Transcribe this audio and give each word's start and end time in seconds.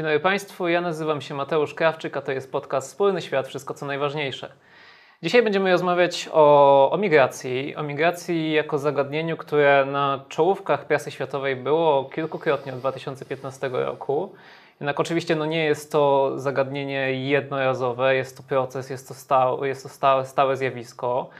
Dzień 0.00 0.04
dobry 0.04 0.20
Państwu, 0.20 0.68
ja 0.68 0.80
nazywam 0.80 1.20
się 1.20 1.34
Mateusz 1.34 1.74
Krawczyk, 1.74 2.16
a 2.16 2.22
to 2.22 2.32
jest 2.32 2.52
podcast 2.52 2.88
Wspólny 2.88 3.22
Świat, 3.22 3.48
wszystko 3.48 3.74
co 3.74 3.86
najważniejsze. 3.86 4.52
Dzisiaj 5.22 5.42
będziemy 5.42 5.72
rozmawiać 5.72 6.28
o, 6.32 6.90
o 6.90 6.96
migracji, 6.98 7.76
o 7.76 7.82
migracji 7.82 8.52
jako 8.52 8.78
zagadnieniu, 8.78 9.36
które 9.36 9.84
na 9.84 10.24
czołówkach 10.28 10.84
prasy 10.84 11.10
światowej 11.10 11.56
było 11.56 12.04
kilkukrotnie 12.04 12.72
od 12.72 12.78
2015 12.78 13.68
roku. 13.68 14.32
Jednak 14.80 15.00
oczywiście 15.00 15.36
no 15.36 15.46
nie 15.46 15.64
jest 15.64 15.92
to 15.92 16.32
zagadnienie 16.38 17.12
jednorazowe, 17.12 18.14
jest 18.16 18.36
to 18.36 18.42
proces, 18.42 18.90
jest 18.90 19.08
to 19.08 19.14
stałe, 19.14 19.68
jest 19.68 19.82
to 19.82 19.88
stałe, 19.88 20.26
stałe 20.26 20.56
zjawisko. 20.56 21.30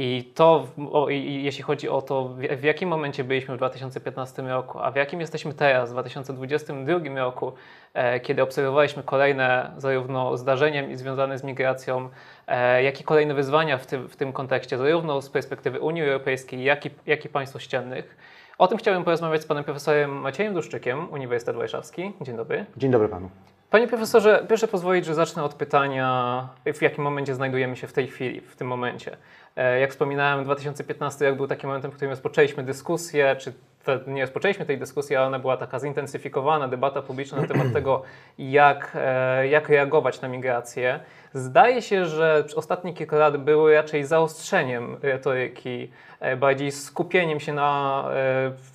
I 0.00 0.32
to, 0.34 0.66
o, 0.92 1.08
i 1.08 1.42
jeśli 1.42 1.62
chodzi 1.62 1.88
o 1.88 2.02
to, 2.02 2.24
w, 2.24 2.38
w 2.38 2.62
jakim 2.62 2.88
momencie 2.88 3.24
byliśmy 3.24 3.54
w 3.54 3.58
2015 3.58 4.42
roku, 4.42 4.78
a 4.78 4.90
w 4.90 4.96
jakim 4.96 5.20
jesteśmy 5.20 5.54
teraz, 5.54 5.90
w 5.90 5.92
2022 5.92 6.98
roku, 7.16 7.52
e, 7.94 8.20
kiedy 8.20 8.42
obserwowaliśmy 8.42 9.02
kolejne 9.02 9.70
zarówno 9.76 10.36
zdarzenia 10.36 10.96
związane 10.96 11.38
z 11.38 11.44
migracją, 11.44 12.08
e, 12.46 12.82
jak 12.82 13.00
i 13.00 13.04
kolejne 13.04 13.34
wyzwania 13.34 13.78
w 13.78 13.86
tym, 13.86 14.08
w 14.08 14.16
tym 14.16 14.32
kontekście, 14.32 14.78
zarówno 14.78 15.22
z 15.22 15.30
perspektywy 15.30 15.80
Unii 15.80 16.02
Europejskiej, 16.02 16.64
jak 16.64 16.86
i, 16.86 16.90
jak 17.06 17.24
i 17.24 17.28
państw 17.28 17.56
ościennych. 17.56 18.16
O 18.58 18.68
tym 18.68 18.78
chciałbym 18.78 19.04
porozmawiać 19.04 19.42
z 19.42 19.46
panem 19.46 19.64
profesorem 19.64 20.10
Maciejem 20.10 20.54
Duszczykiem, 20.54 21.12
Uniwersytet 21.12 21.56
Warszawski. 21.56 22.12
Dzień 22.20 22.36
dobry. 22.36 22.66
Dzień 22.76 22.90
dobry 22.90 23.08
panu. 23.08 23.30
Panie 23.70 23.88
profesorze, 23.88 24.44
proszę 24.48 24.68
pozwolić, 24.68 25.04
że 25.04 25.14
zacznę 25.14 25.42
od 25.42 25.54
pytania, 25.54 26.48
w 26.74 26.82
jakim 26.82 27.04
momencie 27.04 27.34
znajdujemy 27.34 27.76
się 27.76 27.86
w 27.86 27.92
tej 27.92 28.06
chwili, 28.06 28.40
w 28.40 28.56
tym 28.56 28.66
momencie. 28.66 29.16
E, 29.56 29.80
jak 29.80 29.90
wspominałem, 29.90 30.44
2015 30.44 31.28
rok 31.28 31.36
był 31.36 31.46
takim 31.46 31.68
momentem, 31.68 31.90
w 31.90 31.94
którym 31.94 32.10
rozpoczęliśmy 32.10 32.62
dyskusję, 32.62 33.36
czy 33.38 33.52
nie 34.06 34.22
rozpoczęliśmy 34.22 34.66
tej 34.66 34.78
dyskusji, 34.78 35.16
ale 35.16 35.26
ona 35.26 35.38
była 35.38 35.56
taka 35.56 35.78
zintensyfikowana, 35.78 36.68
debata 36.68 37.02
publiczna 37.02 37.40
na 37.40 37.48
temat 37.48 37.72
tego, 37.78 38.02
jak, 38.38 38.92
e, 38.94 39.48
jak 39.48 39.68
reagować 39.68 40.20
na 40.20 40.28
migrację. 40.28 41.00
Zdaje 41.34 41.82
się, 41.82 42.06
że 42.06 42.44
ostatnie 42.56 42.94
kilka 42.94 43.16
lat 43.16 43.36
były 43.36 43.74
raczej 43.74 44.04
zaostrzeniem 44.04 44.96
retoryki, 45.02 45.90
e, 46.20 46.36
bardziej 46.36 46.72
skupieniem 46.72 47.40
się 47.40 47.52
na, 47.52 48.04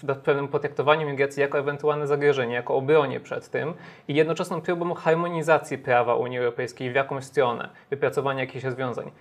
na 0.04 0.16
pewnym 0.16 0.48
potraktowaniu 0.48 1.10
migracji 1.10 1.42
jako 1.42 1.60
ewentualne 1.60 2.08
zagrożenie, 2.08 2.54
jako 2.54 2.76
obronie 2.76 3.20
przed 3.20 3.50
tym 3.50 3.74
i 4.08 4.16
jednoczesną 4.16 4.62
próbą 4.62 4.94
harmonizacji 4.94 5.78
prawa 5.78 6.16
Unii 6.16 6.38
Europejskiej 6.38 6.92
w 6.92 6.96
jakąś 6.96 7.24
stronę, 7.24 7.70
wypracowania 7.90 8.40
jakichś 8.40 8.66
rozwiązań. 8.66 9.12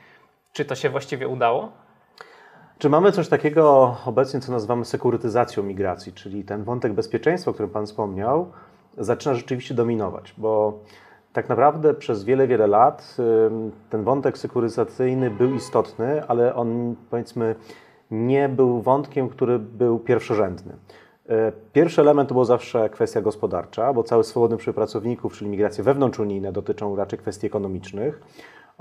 Czy 0.52 0.64
to 0.64 0.74
się 0.74 0.90
właściwie 0.90 1.28
udało? 1.28 1.72
Czy 2.82 2.88
mamy 2.88 3.12
coś 3.12 3.28
takiego 3.28 3.96
obecnie, 4.06 4.40
co 4.40 4.52
nazywamy 4.52 4.84
sekurytyzacją 4.84 5.62
migracji, 5.62 6.12
czyli 6.12 6.44
ten 6.44 6.64
wątek 6.64 6.92
bezpieczeństwa, 6.92 7.50
o 7.50 7.54
którym 7.54 7.70
Pan 7.70 7.86
wspomniał, 7.86 8.50
zaczyna 8.98 9.34
rzeczywiście 9.34 9.74
dominować, 9.74 10.34
bo 10.38 10.78
tak 11.32 11.48
naprawdę 11.48 11.94
przez 11.94 12.24
wiele, 12.24 12.46
wiele 12.46 12.66
lat 12.66 13.16
ten 13.90 14.04
wątek 14.04 14.38
sekurytyzacyjny 14.38 15.30
był 15.30 15.54
istotny, 15.54 16.26
ale 16.28 16.54
on 16.54 16.96
powiedzmy 17.10 17.54
nie 18.10 18.48
był 18.48 18.82
wątkiem, 18.82 19.28
który 19.28 19.58
był 19.58 19.98
pierwszorzędny. 19.98 20.72
E, 21.28 21.52
pierwszy 21.72 22.00
element 22.00 22.28
to 22.28 22.34
była 22.34 22.44
zawsze 22.44 22.90
kwestia 22.90 23.20
gospodarcza, 23.20 23.92
bo 23.92 24.02
cały 24.02 24.24
swobodny 24.24 24.56
przepływ 24.56 24.76
pracowników, 24.76 25.32
czyli 25.38 25.50
migracje 25.50 25.84
wewnątrzunijne, 25.84 26.52
dotyczą 26.52 26.96
raczej 26.96 27.18
kwestii 27.18 27.46
ekonomicznych. 27.46 28.22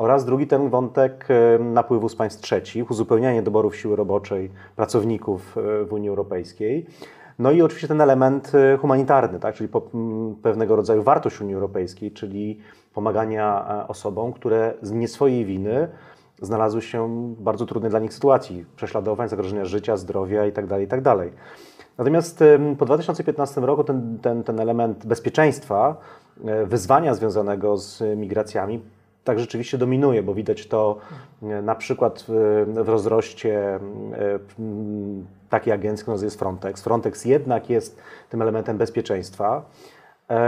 Oraz 0.01 0.25
drugi 0.25 0.47
ten 0.47 0.69
wątek 0.69 1.27
napływu 1.59 2.09
z 2.09 2.15
państw 2.15 2.41
trzecich, 2.41 2.91
uzupełnianie 2.91 3.41
doborów 3.41 3.75
siły 3.75 3.95
roboczej 3.95 4.51
pracowników 4.75 5.57
e, 5.57 5.85
w 5.85 5.93
Unii 5.93 6.09
Europejskiej. 6.09 6.85
No 7.39 7.51
i 7.51 7.61
oczywiście 7.61 7.87
ten 7.87 8.01
element 8.01 8.51
e, 8.55 8.77
humanitarny, 8.77 9.39
tak? 9.39 9.55
czyli 9.55 9.69
pewnego 10.41 10.75
rodzaju 10.75 11.03
wartość 11.03 11.41
Unii 11.41 11.55
Europejskiej, 11.55 12.11
czyli 12.11 12.59
pomagania 12.93 13.65
e, 13.69 13.87
osobom, 13.87 14.33
które 14.33 14.73
z 14.81 14.91
nie 14.91 15.07
swojej 15.07 15.45
winy 15.45 15.87
znalazły 16.41 16.81
się 16.81 17.07
w 17.35 17.41
bardzo 17.41 17.65
trudnej 17.65 17.89
dla 17.89 17.99
nich 17.99 18.13
sytuacji, 18.13 18.65
prześladowań, 18.75 19.29
zagrożenia 19.29 19.65
życia, 19.65 19.97
zdrowia 19.97 20.45
itd. 20.45 20.67
Tak 20.67 20.81
itd. 20.81 21.03
Tak 21.03 21.29
Natomiast 21.97 22.43
po 22.77 22.85
2015 22.85 23.61
roku 23.61 23.83
ten, 23.83 24.19
ten, 24.21 24.43
ten 24.43 24.59
element 24.59 25.05
bezpieczeństwa, 25.05 25.97
wyzwania 26.65 27.13
związanego 27.13 27.77
z 27.77 28.17
migracjami 28.17 28.81
tak 29.23 29.39
rzeczywiście 29.39 29.77
dominuje, 29.77 30.23
bo 30.23 30.33
widać 30.33 30.67
to 30.67 30.97
e, 31.43 31.61
na 31.61 31.75
przykład 31.75 32.25
w, 32.27 32.65
rozroście 32.75 33.75
e, 33.75 33.79
takiej 35.49 35.73
agencji, 35.73 36.01
która 36.01 36.17
jest 36.23 36.39
Frontex. 36.39 36.81
Frontex 36.81 37.25
jednak 37.25 37.69
jest 37.69 37.99
tym 38.29 38.41
elementem 38.41 38.77
bezpieczeństwa. 38.77 39.65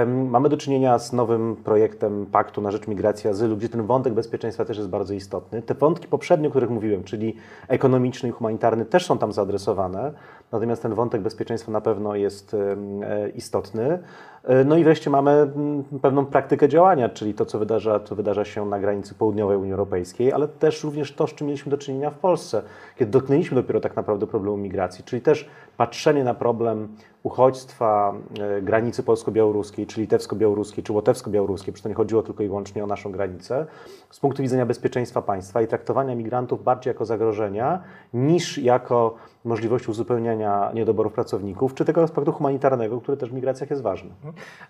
Mamy 0.05 0.49
do 0.49 0.57
czynienia 0.57 0.99
z 0.99 1.13
nowym 1.13 1.55
projektem 1.55 2.25
Paktu 2.25 2.61
na 2.61 2.71
rzecz 2.71 2.87
migracji 2.87 3.27
i 3.27 3.29
azylu, 3.29 3.57
gdzie 3.57 3.69
ten 3.69 3.85
wątek 3.85 4.13
bezpieczeństwa 4.13 4.65
też 4.65 4.77
jest 4.77 4.89
bardzo 4.89 5.13
istotny. 5.13 5.61
Te 5.61 5.73
wątki 5.73 6.07
poprzednie, 6.07 6.47
o 6.47 6.49
których 6.49 6.69
mówiłem, 6.69 7.03
czyli 7.03 7.35
ekonomiczny 7.67 8.29
i 8.29 8.31
humanitarny, 8.31 8.85
też 8.85 9.05
są 9.05 9.17
tam 9.17 9.33
zaadresowane, 9.33 10.13
natomiast 10.51 10.81
ten 10.81 10.93
wątek 10.93 11.21
bezpieczeństwa 11.21 11.71
na 11.71 11.81
pewno 11.81 12.15
jest 12.15 12.53
e, 12.53 13.29
istotny. 13.29 13.99
E, 14.43 14.63
no 14.63 14.77
i 14.77 14.83
wreszcie 14.83 15.09
mamy 15.09 15.31
mm, 15.31 15.83
pewną 16.01 16.25
praktykę 16.25 16.69
działania, 16.69 17.09
czyli 17.09 17.33
to, 17.33 17.45
co 17.45 17.59
wydarza, 17.59 17.99
co 17.99 18.15
wydarza 18.15 18.45
się 18.45 18.65
na 18.65 18.79
granicy 18.79 19.15
południowej 19.15 19.57
Unii 19.57 19.71
Europejskiej, 19.71 20.33
ale 20.33 20.47
też 20.47 20.83
również 20.83 21.13
to, 21.13 21.27
z 21.27 21.33
czym 21.33 21.47
mieliśmy 21.47 21.69
do 21.69 21.77
czynienia 21.77 22.09
w 22.09 22.17
Polsce, 22.17 22.61
kiedy 22.95 23.11
dotknęliśmy 23.11 23.55
dopiero 23.55 23.79
tak 23.79 23.95
naprawdę 23.95 24.27
problemu 24.27 24.57
migracji, 24.57 25.03
czyli 25.03 25.21
też 25.21 25.49
patrzenie 25.77 26.23
na 26.23 26.33
problem 26.33 26.87
uchodźstwa 27.23 28.13
e, 28.39 28.61
granicy 28.61 29.03
polsko-białoruskiej, 29.03 29.87
czy 29.87 30.01
litewsko-białoruskiej, 30.01 30.83
czy 30.83 30.93
łotewsko-białoruskiej, 30.93 31.73
przecież 31.73 31.81
to 31.81 31.89
nie 31.89 31.95
chodziło 31.95 32.23
tylko 32.23 32.43
i 32.43 32.47
wyłącznie 32.47 32.83
o 32.83 32.87
naszą 32.87 33.11
granicę, 33.11 33.65
z 34.09 34.19
punktu 34.19 34.41
widzenia 34.41 34.65
bezpieczeństwa 34.65 35.21
państwa 35.21 35.61
i 35.61 35.67
traktowania 35.67 36.15
migrantów 36.15 36.63
bardziej 36.63 36.91
jako 36.91 37.05
zagrożenia, 37.05 37.83
niż 38.13 38.57
jako 38.57 39.15
możliwość 39.45 39.89
uzupełniania 39.89 40.71
niedoborów 40.73 41.13
pracowników, 41.13 41.73
czy 41.73 41.85
tego 41.85 42.03
aspektu 42.03 42.31
humanitarnego, 42.31 43.01
który 43.01 43.17
też 43.17 43.29
w 43.29 43.33
migracjach 43.33 43.69
jest 43.69 43.81
ważny. 43.81 44.09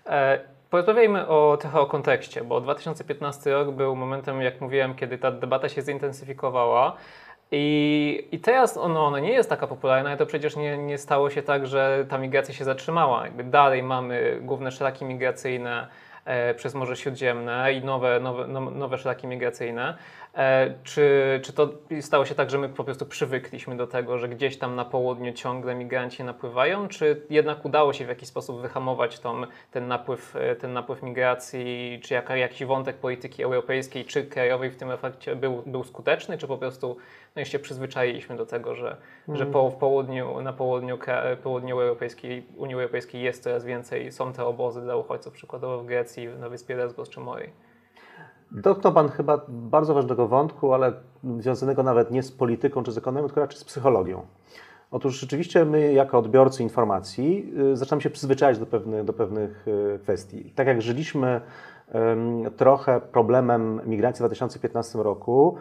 E 0.06 0.54
Porozmawiajmy 0.74 1.28
o, 1.28 1.56
trochę 1.60 1.80
o 1.80 1.86
kontekście, 1.86 2.44
bo 2.44 2.60
2015 2.60 3.52
rok 3.52 3.70
był 3.70 3.96
momentem, 3.96 4.42
jak 4.42 4.60
mówiłem, 4.60 4.94
kiedy 4.94 5.18
ta 5.18 5.30
debata 5.30 5.68
się 5.68 5.82
zintensyfikowała. 5.82 6.96
I, 7.50 8.28
I 8.32 8.38
teraz 8.38 8.76
ono, 8.76 9.06
ona 9.06 9.20
nie 9.20 9.32
jest 9.32 9.48
taka 9.48 9.66
popularna, 9.66 10.10
ale 10.10 10.18
to 10.18 10.26
przecież 10.26 10.56
nie, 10.56 10.78
nie 10.78 10.98
stało 10.98 11.30
się 11.30 11.42
tak, 11.42 11.66
że 11.66 12.06
ta 12.08 12.18
migracja 12.18 12.54
się 12.54 12.64
zatrzymała. 12.64 13.24
Jakby 13.24 13.44
dalej 13.44 13.82
mamy 13.82 14.38
główne 14.40 14.72
szlaki 14.72 15.04
migracyjne 15.04 15.86
przez 16.56 16.74
Morze 16.74 16.96
Śródziemne 16.96 17.72
i 17.72 17.84
nowe, 17.84 18.20
nowe, 18.20 18.46
no, 18.46 18.60
nowe 18.60 18.98
szlaki 18.98 19.26
migracyjne. 19.26 19.98
E, 20.36 20.74
czy, 20.84 21.40
czy 21.44 21.52
to 21.52 21.68
stało 22.00 22.24
się 22.24 22.34
tak, 22.34 22.50
że 22.50 22.58
my 22.58 22.68
po 22.68 22.84
prostu 22.84 23.06
przywykliśmy 23.06 23.76
do 23.76 23.86
tego, 23.86 24.18
że 24.18 24.28
gdzieś 24.28 24.58
tam 24.58 24.76
na 24.76 24.84
południu 24.84 25.32
ciągle 25.32 25.74
migranci 25.74 26.24
napływają, 26.24 26.88
czy 26.88 27.26
jednak 27.30 27.64
udało 27.64 27.92
się 27.92 28.04
w 28.04 28.08
jakiś 28.08 28.28
sposób 28.28 28.60
wyhamować 28.60 29.20
tą, 29.20 29.42
ten, 29.70 29.88
napływ, 29.88 30.36
e, 30.36 30.56
ten 30.56 30.72
napływ 30.72 31.02
migracji, 31.02 32.00
czy 32.02 32.14
jaka, 32.14 32.36
jakiś 32.36 32.64
wątek 32.64 32.96
polityki 32.96 33.42
europejskiej 33.42 34.04
czy 34.04 34.24
krajowej 34.24 34.70
w 34.70 34.76
tym 34.76 34.90
efekcie 34.90 35.36
był, 35.36 35.62
był 35.66 35.84
skuteczny, 35.84 36.38
czy 36.38 36.46
po 36.46 36.58
prostu 36.58 36.96
no 37.36 37.42
i 37.42 37.46
się 37.46 37.58
przyzwyczailiśmy 37.58 38.36
do 38.36 38.46
tego, 38.46 38.74
że, 38.74 38.96
mm. 39.28 39.38
że 39.38 39.46
po, 39.46 39.70
w 39.70 39.76
południu, 39.76 40.40
na 40.40 40.52
południu, 40.52 40.98
południu 41.42 41.80
Europejskiej, 41.80 42.46
Unii 42.56 42.74
Europejskiej 42.74 43.22
jest 43.22 43.42
coraz 43.42 43.64
więcej, 43.64 44.12
są 44.12 44.32
te 44.32 44.44
obozy 44.44 44.80
dla 44.80 44.96
uchodźców, 44.96 45.32
przykładowo 45.32 45.78
w 45.78 45.86
Grecji, 45.86 46.28
na 46.28 46.48
wyspie 46.48 46.76
Lesbos 46.76 47.08
czy 47.08 47.20
Morii. 47.20 47.50
Dotknął 48.50 48.92
Pan 48.92 49.08
chyba 49.08 49.40
bardzo 49.48 49.94
ważnego 49.94 50.28
wątku, 50.28 50.74
ale 50.74 50.92
związanego 51.38 51.82
nawet 51.82 52.10
nie 52.10 52.22
z 52.22 52.32
polityką 52.32 52.82
czy 52.82 52.92
z 52.92 52.98
ekonomią, 52.98 53.26
tylko 53.26 53.40
raczej 53.40 53.58
z 53.58 53.64
psychologią. 53.64 54.26
Otóż 54.90 55.20
rzeczywiście 55.20 55.64
my, 55.64 55.92
jako 55.92 56.18
odbiorcy 56.18 56.62
informacji, 56.62 57.52
y, 57.72 57.76
zaczynamy 57.76 58.02
się 58.02 58.10
przyzwyczaić 58.10 58.58
do 58.58 58.66
pewnych, 58.66 59.04
do 59.04 59.12
pewnych 59.12 59.68
y, 59.68 59.98
kwestii. 59.98 60.52
Tak 60.54 60.66
jak 60.66 60.82
żyliśmy 60.82 61.40
trochę 62.56 63.00
problemem 63.00 63.80
migracji 63.86 64.16
w 64.16 64.26
2015 64.26 65.02
roku, 65.02 65.56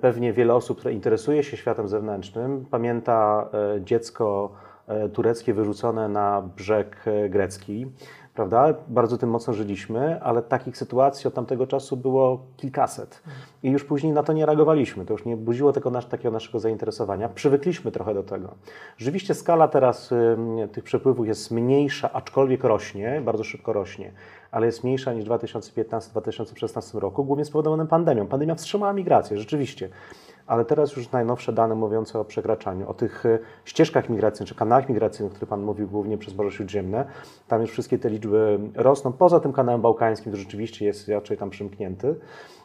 pewnie 0.00 0.32
wiele 0.32 0.54
osób, 0.54 0.78
które 0.78 0.94
interesuje 0.94 1.42
się 1.42 1.56
światem 1.56 1.88
zewnętrznym, 1.88 2.66
pamięta 2.70 3.48
e, 3.76 3.80
dziecko 3.82 4.52
e, 4.86 5.08
tureckie 5.08 5.54
wyrzucone 5.54 6.08
na 6.08 6.42
brzeg 6.56 7.04
grecki 7.30 7.86
prawda? 8.38 8.74
Bardzo 8.88 9.18
tym 9.18 9.30
mocno 9.30 9.52
żyliśmy, 9.52 10.22
ale 10.22 10.42
takich 10.42 10.76
sytuacji 10.76 11.28
od 11.28 11.34
tamtego 11.34 11.66
czasu 11.66 11.96
było 11.96 12.46
kilkaset. 12.56 13.22
I 13.62 13.70
już 13.70 13.84
później 13.84 14.12
na 14.12 14.22
to 14.22 14.32
nie 14.32 14.46
reagowaliśmy. 14.46 15.04
To 15.04 15.14
już 15.14 15.24
nie 15.24 15.36
budziło 15.36 15.72
tego 15.72 15.90
nasz, 15.90 16.06
takiego 16.06 16.30
naszego 16.30 16.60
zainteresowania. 16.60 17.28
Przywykliśmy 17.28 17.92
trochę 17.92 18.14
do 18.14 18.22
tego. 18.22 18.54
Rzeczywiście 18.96 19.34
skala 19.34 19.68
teraz 19.68 20.12
y, 20.12 20.36
tych 20.72 20.84
przepływów 20.84 21.26
jest 21.26 21.50
mniejsza, 21.50 22.12
aczkolwiek 22.12 22.64
rośnie, 22.64 23.22
bardzo 23.24 23.44
szybko 23.44 23.72
rośnie, 23.72 24.12
ale 24.50 24.66
jest 24.66 24.84
mniejsza 24.84 25.12
niż 25.12 25.24
w 25.24 25.28
2015-2016 25.28 26.98
roku, 26.98 27.24
głównie 27.24 27.44
spowodowanym 27.44 27.86
pandemią. 27.86 28.26
Pandemia 28.26 28.54
wstrzymała 28.54 28.92
migrację, 28.92 29.38
rzeczywiście. 29.38 29.88
ale 30.46 30.64
teraz 30.64 30.96
już 30.96 31.12
najnowsze 31.12 31.52
dane 31.52 31.74
mówiące 31.74 32.20
o 32.20 32.24
przekraczaniu, 32.24 32.88
o 32.88 32.94
tych 32.94 33.26
e, 33.26 33.38
ścieżkach 33.64 34.08
migracyjnych, 34.08 34.48
czy 34.48 34.54
kanałach 34.54 34.88
migracyjnych, 34.88 35.32
o 35.32 35.34
których 35.34 35.48
Pan 35.48 35.62
mówił 35.62 35.88
głównie 35.88 36.18
przez 36.18 36.36
Morze 36.36 36.50
Śródziemne, 36.50 37.04
tam 37.48 37.60
już 37.60 37.70
wszystkie 37.70 37.98
te 37.98 38.10
liczby 38.10 38.58
rosną, 38.74 39.12
poza 39.12 39.40
tym 39.40 39.52
kanałem 39.52 39.80
bałkańskim, 39.80 40.32
który 40.32 40.42
rzeczywiście 40.42 40.86
jest 40.86 41.08
raczej 41.08 41.36
tam 41.36 41.50
przymknięty. 41.50 42.14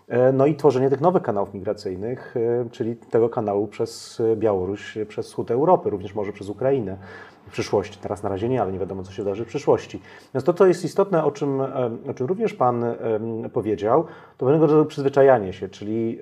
E, 0.08 0.32
no 0.32 0.46
i 0.46 0.56
tworzenie 0.56 0.90
tych 0.90 1.02
nowych 1.02 1.24
kanałów 1.24 1.54
migracyjnych, 1.54 2.36
e, 2.38 2.70
czyli 2.70 2.96
tego 2.96 3.30
kanału 3.30 3.68
przez 3.68 4.22
Białoruś, 4.36 4.98
przez 5.08 5.28
wschód 5.28 5.52
Europy, 5.52 5.90
również 5.90 6.16
może 6.16 6.34
przez 6.34 6.50
Ukrainę 6.50 6.98
przyszłości. 7.54 8.00
Teraz 8.02 8.24
na 8.24 8.30
razie 8.30 8.50
nie, 8.50 8.62
ale 8.62 8.72
nie 8.72 8.80
wiadomo, 8.80 9.04
co 9.04 9.12
się 9.12 9.24
wydarzy 9.24 9.46
w 9.46 9.48
przyszłości. 9.48 10.02
Więc 10.34 10.44
to, 10.44 10.54
co 10.54 10.66
jest 10.66 10.86
istotne, 10.86 11.24
o 11.24 11.32
czym, 11.32 11.62
o 12.10 12.14
czym 12.16 12.28
również 12.28 12.54
Pan 12.54 12.86
powiedział, 13.54 14.04
to 14.38 14.46
pewnego 14.46 14.66
rodzaju 14.66 14.86
przyzwyczajanie 14.86 15.54
się, 15.54 15.70
czyli 15.70 16.20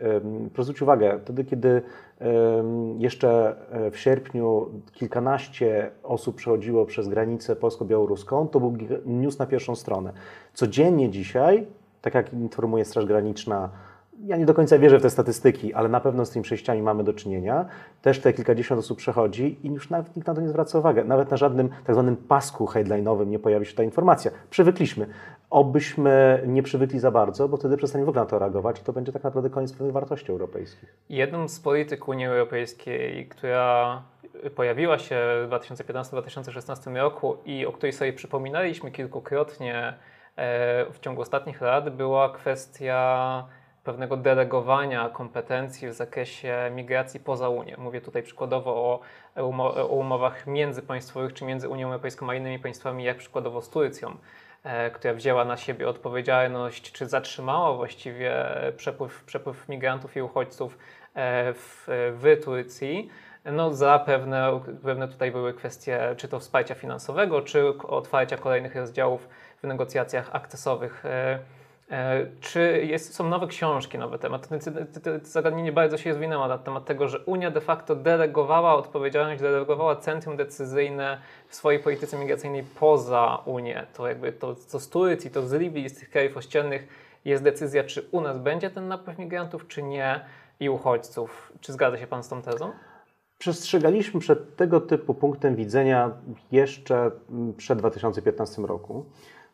zwrócić 0.54 0.81
uwagę, 0.81 1.19
wtedy, 1.24 1.44
kiedy 1.44 1.81
jeszcze 2.98 3.56
e, 3.72 3.92
w 3.92 3.98
sierpniu 3.98 4.69
kilkanaście 4.94 5.92
osób 6.04 6.36
przechodziło 6.36 6.86
przez 6.86 7.07
granicę 7.07 7.56
polsko-białoruską, 7.56 8.48
to 8.48 8.60
był 8.60 8.77
news 9.06 9.39
na 9.39 9.45
pierwszą 9.45 9.75
stronę. 9.75 10.13
Codziennie 10.54 11.10
dzisiaj, 11.10 11.68
tak 12.01 12.16
jak 12.16 12.34
informuje 12.34 12.86
Straż 12.86 13.06
Graniczna, 13.06 13.69
ja 14.25 14.38
nie 14.38 14.45
do 14.45 14.53
końca 14.53 14.79
wierzę 14.79 15.00
w 15.00 15.01
te 15.01 15.09
statystyki, 15.09 15.73
ale 15.73 15.89
na 15.89 16.00
pewno 16.00 16.25
z 16.25 16.29
tymi 16.29 16.44
przejściami 16.44 16.81
mamy 16.81 17.03
do 17.03 17.13
czynienia. 17.13 17.65
Też 18.01 18.19
te 18.19 18.33
kilkadziesiąt 18.33 18.79
osób 18.79 18.97
przechodzi 18.97 19.59
i 19.63 19.68
już 19.73 19.89
nawet 19.89 20.15
nikt 20.15 20.27
na 20.27 20.33
to 20.33 20.41
nie 20.41 20.50
zwraca 20.50 20.79
uwagi. 20.79 21.01
Nawet 21.06 21.31
na 21.31 21.38
żadnym 21.38 21.69
tak 21.69 21.95
zwanym 21.95 22.15
pasku 22.18 22.65
headline'owym 22.65 23.27
nie 23.27 23.39
pojawi 23.39 23.65
się 23.65 23.75
ta 23.75 23.83
informacja. 23.83 24.31
Przywykliśmy. 24.50 25.07
Obyśmy 25.50 26.44
nie 26.47 26.63
przywykli 26.63 27.00
za 27.00 27.12
bardzo, 27.12 27.47
bo 27.47 27.57
wtedy 27.57 27.77
przestaniemy 27.77 28.06
w 28.06 28.09
ogóle 28.09 28.23
na 28.23 28.29
to 28.29 28.39
reagować 28.39 28.79
i 28.79 28.83
to 28.83 28.94
będzie 28.94 29.12
tak 29.12 29.23
naprawdę 29.23 29.50
koniec 29.50 29.71
pewnych 29.73 29.94
wartości 29.94 30.31
europejskich. 30.31 30.97
Jedną 31.09 31.47
z 31.47 31.59
polityk 31.59 32.07
Unii 32.07 32.25
Europejskiej, 32.25 33.27
która 33.27 34.01
pojawiła 34.56 35.00
się 35.00 35.15
w 35.15 35.50
2015-2016 35.51 36.95
roku 36.95 37.38
i 37.45 37.65
o 37.65 37.71
której 37.71 37.94
sobie 37.94 38.13
przypominaliśmy 38.13 38.91
kilkukrotnie 38.91 39.94
e, 40.35 40.85
w 40.91 41.00
ciągu 41.00 41.21
ostatnich 41.21 41.62
lat, 41.62 41.95
była 41.95 42.29
kwestia 42.29 43.44
pewnego 43.83 44.18
delegowania 44.18 45.10
kompetencji 45.10 45.88
w 45.88 45.94
zakresie 45.94 46.72
migracji 46.75 47.19
poza 47.19 47.50
Unię. 47.50 47.75
Mówię 47.78 48.01
tutaj 48.01 48.24
przykładowo 48.24 48.75
o, 48.75 49.00
o 49.75 49.86
umowach 49.86 50.48
międzypaństwowych 50.48 51.33
czy 51.33 51.45
między 51.45 51.69
Unią 51.69 51.88
Europejską 51.88 52.30
a 52.30 52.36
innymi 52.36 52.60
państwami, 52.60 53.04
jak 53.04 53.18
przykładowo 53.18 53.62
z 53.62 53.69
Turcją, 53.69 54.18
e, 54.63 54.92
która 54.92 55.13
wzięła 55.13 55.45
na 55.45 55.57
siebie 55.57 55.89
odpowiedzialność, 55.89 56.92
czy 56.92 57.06
zatrzymała 57.07 57.74
właściwie 57.74 58.45
przepływ, 58.78 59.24
przepływ 59.24 59.69
migrantów 59.69 60.18
i 60.18 60.22
uchodźców 60.22 60.77
e, 61.13 61.54
w, 61.54 61.86
w 62.13 62.44
Turcji. 62.44 63.10
No, 63.45 63.74
za 63.74 64.00
pewne, 64.00 64.62
pewne 64.84 65.07
tutaj 65.07 65.31
były 65.31 65.54
kwestie 65.54 66.16
czy 66.18 66.27
to 66.27 66.39
wsparcia 66.39 66.75
finansowego, 66.75 67.42
czy 67.42 67.68
otwarcia 67.77 68.38
kolejnych 68.38 68.75
rozdziałów 68.75 69.27
w 69.63 69.68
negocjacjach 69.68 70.30
akcesowych 70.36 71.06
e, 71.06 71.39
czy 72.39 72.85
jest, 72.85 73.13
są 73.13 73.29
nowe 73.29 73.47
książki 73.47 73.97
na 73.97 74.17
temat? 74.17 74.49
To 75.03 75.09
zagadnienie 75.23 75.71
bardzo 75.71 75.97
się 75.97 76.09
rozwinęło 76.09 76.47
na 76.47 76.57
temat 76.57 76.85
tego, 76.85 77.07
że 77.07 77.19
Unia 77.19 77.51
de 77.51 77.61
facto 77.61 77.95
delegowała 77.95 78.75
odpowiedzialność, 78.75 79.41
delegowała 79.41 79.95
centrum 79.95 80.38
decyzyjne 80.38 81.21
w 81.47 81.55
swojej 81.55 81.79
polityce 81.79 82.17
migracyjnej 82.17 82.63
poza 82.79 83.41
Unię. 83.45 83.88
To 83.93 84.07
jakby 84.07 84.31
to, 84.31 84.55
to 84.71 84.79
z 84.79 84.89
Turcji, 84.89 85.31
to 85.31 85.47
z 85.47 85.53
Libii, 85.53 85.89
z 85.89 85.99
tych 85.99 86.09
krajów 86.09 86.38
ościennych 86.38 86.88
jest 87.25 87.43
decyzja, 87.43 87.83
czy 87.83 88.07
u 88.11 88.21
nas 88.21 88.38
będzie 88.38 88.69
ten 88.69 88.88
napływ 88.88 89.17
migrantów, 89.17 89.67
czy 89.67 89.83
nie 89.83 90.25
i 90.59 90.69
uchodźców. 90.69 91.53
Czy 91.61 91.73
zgadza 91.73 91.97
się 91.97 92.07
Pan 92.07 92.23
z 92.23 92.29
tą 92.29 92.41
tezą? 92.41 92.71
Przestrzegaliśmy 93.38 94.19
przed 94.19 94.55
tego 94.55 94.81
typu 94.81 95.13
punktem 95.13 95.55
widzenia 95.55 96.11
jeszcze 96.51 97.11
przed 97.57 97.79
2015 97.79 98.61
roku. 98.61 99.05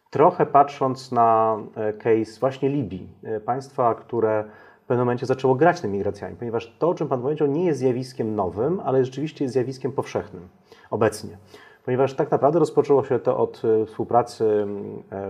Trochę 0.10 0.46
patrząc 0.46 1.12
na 1.12 1.58
e, 1.76 1.94
case 1.94 2.40
właśnie 2.40 2.70
Libii, 2.70 3.10
e, 3.24 3.40
państwa, 3.40 3.96
które 3.96 4.44
w 4.84 4.88
pewnym 4.88 5.06
momencie 5.06 5.26
zaczęło 5.26 5.56
grać 5.56 5.82
tymi 5.82 5.94
migracjami, 5.94 6.36
ponieważ 6.36 6.76
to, 6.80 6.90
o 6.90 6.94
czym 6.94 7.08
Pan 7.08 7.22
powiedział, 7.22 7.48
nie 7.48 7.66
jest 7.66 7.80
zjawiskiem 7.80 8.36
nowym, 8.36 8.80
ale 8.80 9.06
rzeczywiście 9.06 9.46
jest 9.46 9.54
zjawiskiem 9.54 9.92
powszechnym 9.92 10.48
obecnie. 10.90 11.38
Ponieważ 11.88 12.14
tak 12.14 12.32
naprawdę 12.32 12.60
rozpoczęło 12.60 13.04
się 13.04 13.20
to 13.20 13.38
od 13.38 13.62
e, 13.66 13.86
współpracy 13.86 14.68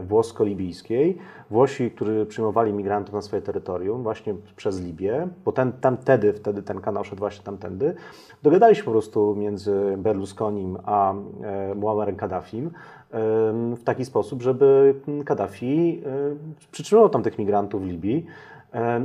włosko-libijskiej. 0.04 1.18
Włosi, 1.50 1.92
którzy 1.92 2.26
przyjmowali 2.26 2.74
migrantów 2.74 3.14
na 3.16 3.22
swoje 3.22 3.42
terytorium 3.42 4.04
właśnie 4.04 4.36
przez 4.56 4.82
Libię, 4.82 5.28
bo 5.46 5.52
ten, 5.52 5.72
tam 5.72 5.98
wtedy, 5.98 6.34
wtedy 6.34 6.64
ten 6.64 6.82
kanał 6.82 7.04
szedł 7.04 7.20
właśnie 7.20 7.44
tamtędy, 7.44 7.96
dogadali 8.44 8.76
się 8.76 8.84
po 8.84 8.92
prostu 8.92 9.36
między 9.36 9.96
Berlusconim 9.98 10.78
a 10.86 11.14
Muammarem 11.76 12.16
Kaddafim, 12.16 12.72
w 13.78 13.84
taki 13.84 14.06
sposób, 14.06 14.42
żeby 14.42 14.96
Kaddafi 15.26 16.04
przytrzymywał 16.72 17.10
tam 17.10 17.24
tych 17.24 17.40
migrantów 17.40 17.82
w 17.82 17.86
Libii. 17.86 18.26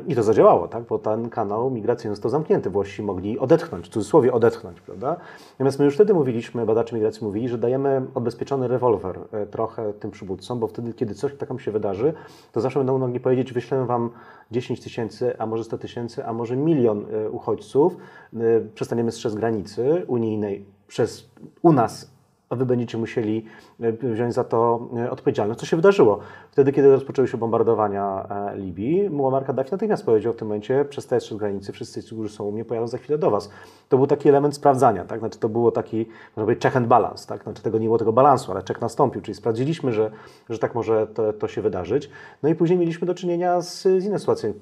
I 0.09 0.15
to 0.15 0.23
zadziałało, 0.23 0.69
tak? 0.69 0.85
bo 0.85 0.99
ten 0.99 1.31
kanał 1.31 1.71
migracyjny 1.71 2.15
został 2.15 2.31
zamknięty. 2.31 2.71
Włosi 2.71 3.03
mogli 3.03 3.39
odetchnąć, 3.39 3.87
w 3.87 3.89
cudzysłowie 3.89 4.33
odetchnąć, 4.33 4.81
prawda? 4.81 5.17
Natomiast 5.51 5.79
my 5.79 5.85
już 5.85 5.95
wtedy 5.95 6.15
mówiliśmy, 6.15 6.67
badacze 6.67 6.97
migracji 6.97 7.25
mówili, 7.25 7.49
że 7.49 7.59
dajemy 7.59 8.03
odbezpieczony 8.15 8.69
rewolwer 8.69 9.19
e, 9.33 9.47
trochę 9.47 9.93
tym 9.93 10.11
przywódcom, 10.11 10.61
bo 10.61 10.67
wtedy, 10.67 10.95
kiedy 10.95 11.15
coś 11.15 11.35
takiego 11.35 11.59
się 11.59 11.73
wydarzy, 11.73 12.15
to 12.53 12.61
zawsze 12.61 12.81
będą 12.81 12.99
mogli 12.99 13.21
powiedzieć, 13.21 13.53
wyślemy 13.53 13.87
wam 13.87 14.11
10 14.51 14.81
tysięcy, 14.81 15.39
a 15.39 15.47
może 15.47 15.65
100 15.65 15.79
tysięcy, 15.79 16.27
a 16.27 16.33
może 16.33 16.57
milion 16.57 17.05
e, 17.13 17.31
uchodźców, 17.31 17.97
e, 18.35 18.39
przestaniemy 18.75 19.13
strzec 19.13 19.35
granicy 19.35 20.05
unijnej 20.07 20.65
przez 20.87 21.31
u 21.63 21.73
nas 21.73 22.13
a 22.53 22.57
wy 22.57 22.67
będziecie 22.67 22.99
musieli 22.99 23.45
e, 23.81 23.93
wziąć 23.93 24.35
za 24.35 24.45
to 24.45 24.89
e, 24.97 25.11
odpowiedzialność. 25.11 25.61
Co 25.61 25.67
się 25.67 25.77
wydarzyło? 25.77 26.19
Wtedy, 26.51 26.73
kiedy 26.73 26.93
rozpoczęły 26.93 27.29
się 27.29 27.39
bombardowania 27.39 28.27
e, 28.53 28.59
Libii, 28.59 29.11
Muammar 29.11 29.45
Gaddafi 29.45 29.73
natychmiast 29.73 30.05
powiedział 30.05 30.33
w 30.33 30.37
tym 30.37 30.49
momencie, 30.49 30.85
przestaję 30.85 31.21
z 31.21 31.35
granicy, 31.35 31.73
wszyscy, 31.73 32.03
którzy 32.03 32.29
są 32.29 32.45
u 32.45 32.53
mnie, 32.53 32.65
pojadą 32.65 32.87
za 32.87 32.99
chwilę 32.99 33.19
do 33.19 33.31
was. 33.31 33.51
To 33.89 33.97
był 33.97 34.07
taki 34.07 34.29
element 34.29 34.55
sprawdzania, 34.55 35.05
tak? 35.05 35.19
Znaczy, 35.21 35.39
to 35.39 35.49
było 35.49 35.71
taki, 35.71 36.07
można 36.37 36.55
check 36.55 36.77
and 36.77 36.87
balance, 36.87 37.27
tak? 37.27 37.43
Znaczy, 37.43 37.63
tego 37.63 37.79
nie 37.79 37.87
było 37.87 37.99
tego 37.99 38.13
balansu, 38.13 38.53
ale 38.53 38.63
check 38.69 38.81
nastąpił, 38.81 39.21
czyli 39.23 39.35
sprawdziliśmy, 39.35 39.93
że, 39.93 40.11
że 40.51 40.59
tak 40.59 40.75
może 40.75 41.07
to, 41.07 41.33
to 41.33 41.49
się 41.49 41.63
wydarzyć. 41.63 42.11
No 42.43 42.49
i 42.49 42.55
później 42.55 42.79
mieliśmy 42.79 43.07
do 43.07 43.15
czynienia 43.15 43.61
z, 43.61 43.83
z 43.83 44.05
inną 44.05 44.19
sytuacją. 44.19 44.53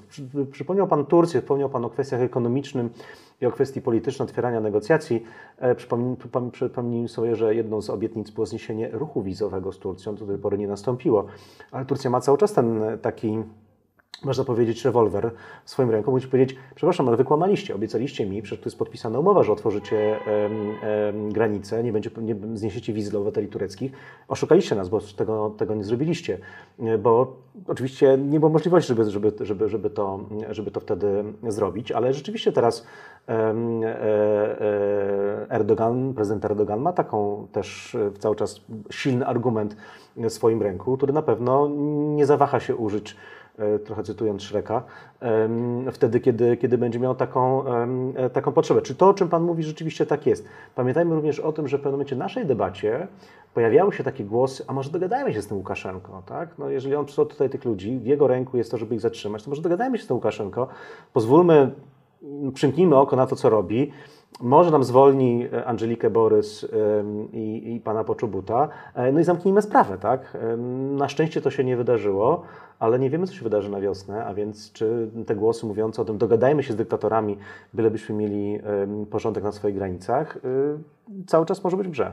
Przypomniał 0.52 0.86
Pan 0.86 1.06
Turcję, 1.06 1.40
wspomniał 1.40 1.68
Pan 1.68 1.84
o 1.84 1.90
kwestiach 1.90 2.20
ekonomicznych, 2.20 2.86
i 3.40 3.46
o 3.46 3.52
kwestii 3.52 3.82
politycznej 3.82 4.28
otwierania 4.28 4.60
negocjacji. 4.60 5.22
E, 5.58 5.74
przypomnijmy 6.52 7.08
sobie, 7.08 7.36
że 7.36 7.54
jedną 7.54 7.82
z 7.82 7.90
obietnic 7.90 8.30
było 8.30 8.46
zniesienie 8.46 8.88
ruchu 8.92 9.22
wizowego 9.22 9.72
z 9.72 9.78
Turcją, 9.78 10.14
do 10.14 10.26
tej 10.26 10.38
pory 10.38 10.58
nie 10.58 10.68
nastąpiło, 10.68 11.26
ale 11.70 11.84
Turcja 11.84 12.10
ma 12.10 12.20
cały 12.20 12.38
czas 12.38 12.52
ten 12.52 12.82
taki 13.02 13.42
można 14.24 14.44
powiedzieć, 14.44 14.84
rewolwer 14.84 15.30
w 15.64 15.70
swoim 15.70 15.90
ręku, 15.90 16.10
musisz 16.10 16.28
powiedzieć, 16.28 16.58
przepraszam, 16.74 17.08
ale 17.08 17.16
wykłamaliście, 17.16 17.74
obiecaliście 17.74 18.26
mi, 18.26 18.42
przecież 18.42 18.62
tu 18.62 18.68
jest 18.68 18.78
podpisana 18.78 19.18
umowa, 19.18 19.42
że 19.42 19.52
otworzycie 19.52 20.16
granice, 21.28 21.82
nie, 21.82 21.92
będzie, 21.92 22.10
nie 22.22 22.36
zniesiecie 22.54 22.92
wiz 22.92 23.10
dla 23.10 23.18
obywateli 23.18 23.48
tureckich. 23.48 23.92
Oszukaliście 24.28 24.74
nas, 24.74 24.88
bo 24.88 25.00
tego, 25.16 25.54
tego 25.58 25.74
nie 25.74 25.84
zrobiliście, 25.84 26.38
bo 26.98 27.36
oczywiście 27.66 28.18
nie 28.18 28.40
było 28.40 28.52
możliwości, 28.52 28.88
żeby, 28.88 29.10
żeby, 29.10 29.32
żeby, 29.40 29.68
żeby, 29.68 29.90
to, 29.90 30.20
żeby 30.50 30.70
to 30.70 30.80
wtedy 30.80 31.24
zrobić, 31.48 31.92
ale 31.92 32.14
rzeczywiście 32.14 32.52
teraz 32.52 32.86
um, 33.28 33.80
Erdogan, 35.48 36.14
prezydent 36.14 36.44
Erdogan 36.44 36.80
ma 36.80 36.92
taką 36.92 37.46
też 37.52 37.96
cały 38.18 38.36
czas 38.36 38.60
silny 38.90 39.26
argument 39.26 39.76
w 40.16 40.30
swoim 40.30 40.62
ręku, 40.62 40.96
który 40.96 41.12
na 41.12 41.22
pewno 41.22 41.68
nie 42.14 42.26
zawaha 42.26 42.60
się 42.60 42.76
użyć 42.76 43.16
E, 43.16 43.39
trochę 43.84 44.02
cytując 44.02 44.42
Szreka, 44.42 44.82
wtedy, 45.92 46.20
kiedy, 46.20 46.56
kiedy 46.56 46.78
będzie 46.78 46.98
miał 46.98 47.14
taką, 47.14 47.64
e, 48.16 48.30
taką 48.30 48.52
potrzebę. 48.52 48.82
Czy 48.82 48.94
to, 48.94 49.08
o 49.08 49.14
czym 49.14 49.28
Pan 49.28 49.42
mówi, 49.42 49.62
rzeczywiście 49.62 50.06
tak 50.06 50.26
jest? 50.26 50.48
Pamiętajmy 50.74 51.14
również 51.14 51.40
o 51.40 51.52
tym, 51.52 51.68
że 51.68 51.78
w 51.78 51.80
pewnym 51.80 51.92
momencie 51.92 52.16
naszej 52.16 52.46
debacie 52.46 53.06
pojawiały 53.54 53.92
się 53.92 54.04
takie 54.04 54.24
głosy, 54.24 54.64
a 54.66 54.72
może 54.72 54.90
dogadajmy 54.90 55.34
się 55.34 55.42
z 55.42 55.46
tym 55.46 55.56
Łukaszenko, 55.56 56.22
tak? 56.26 56.58
No, 56.58 56.70
jeżeli 56.70 56.94
on 56.94 57.04
przysłał 57.04 57.26
tutaj 57.26 57.50
tych 57.50 57.64
ludzi, 57.64 57.98
w 57.98 58.06
jego 58.06 58.26
ręku 58.26 58.56
jest 58.56 58.70
to, 58.70 58.78
żeby 58.78 58.94
ich 58.94 59.00
zatrzymać, 59.00 59.42
to 59.42 59.50
może 59.50 59.62
dogadajmy 59.62 59.98
się 59.98 60.04
z 60.04 60.06
tym 60.06 60.16
Łukaszenko, 60.16 60.68
pozwólmy, 61.12 61.70
przymknijmy 62.54 62.96
oko 62.96 63.16
na 63.16 63.26
to, 63.26 63.36
co 63.36 63.50
robi, 63.50 63.92
może 64.40 64.70
nam 64.70 64.84
zwolni 64.84 65.46
e, 65.52 65.64
Angelikę 65.64 66.10
Borys 66.10 66.66
i, 67.32 67.74
i 67.74 67.80
pana 67.80 68.04
Poczubuta, 68.04 68.68
no 69.12 69.20
i 69.20 69.24
zamknijmy 69.24 69.62
sprawę, 69.62 69.98
tak? 69.98 70.38
Na 70.96 71.08
szczęście 71.08 71.40
to 71.40 71.50
się 71.50 71.64
nie 71.64 71.76
wydarzyło, 71.76 72.42
ale 72.78 72.98
nie 72.98 73.10
wiemy, 73.10 73.26
co 73.26 73.34
się 73.34 73.42
wydarzy 73.42 73.70
na 73.70 73.80
wiosnę, 73.80 74.24
a 74.24 74.34
więc 74.34 74.72
czy 74.72 75.10
te 75.26 75.36
głosy 75.36 75.66
mówiące 75.66 76.02
o 76.02 76.04
tym, 76.04 76.18
dogadajmy 76.18 76.62
się 76.62 76.72
z 76.72 76.76
dyktatorami, 76.76 77.38
bylebyśmy 77.74 78.14
mieli 78.14 78.60
porządek 79.10 79.44
na 79.44 79.52
swoich 79.52 79.74
granicach, 79.74 80.36
y, 80.36 81.24
cały 81.26 81.46
czas 81.46 81.64
może 81.64 81.76
być 81.76 81.88
w 81.88 81.90
grze. 81.90 82.12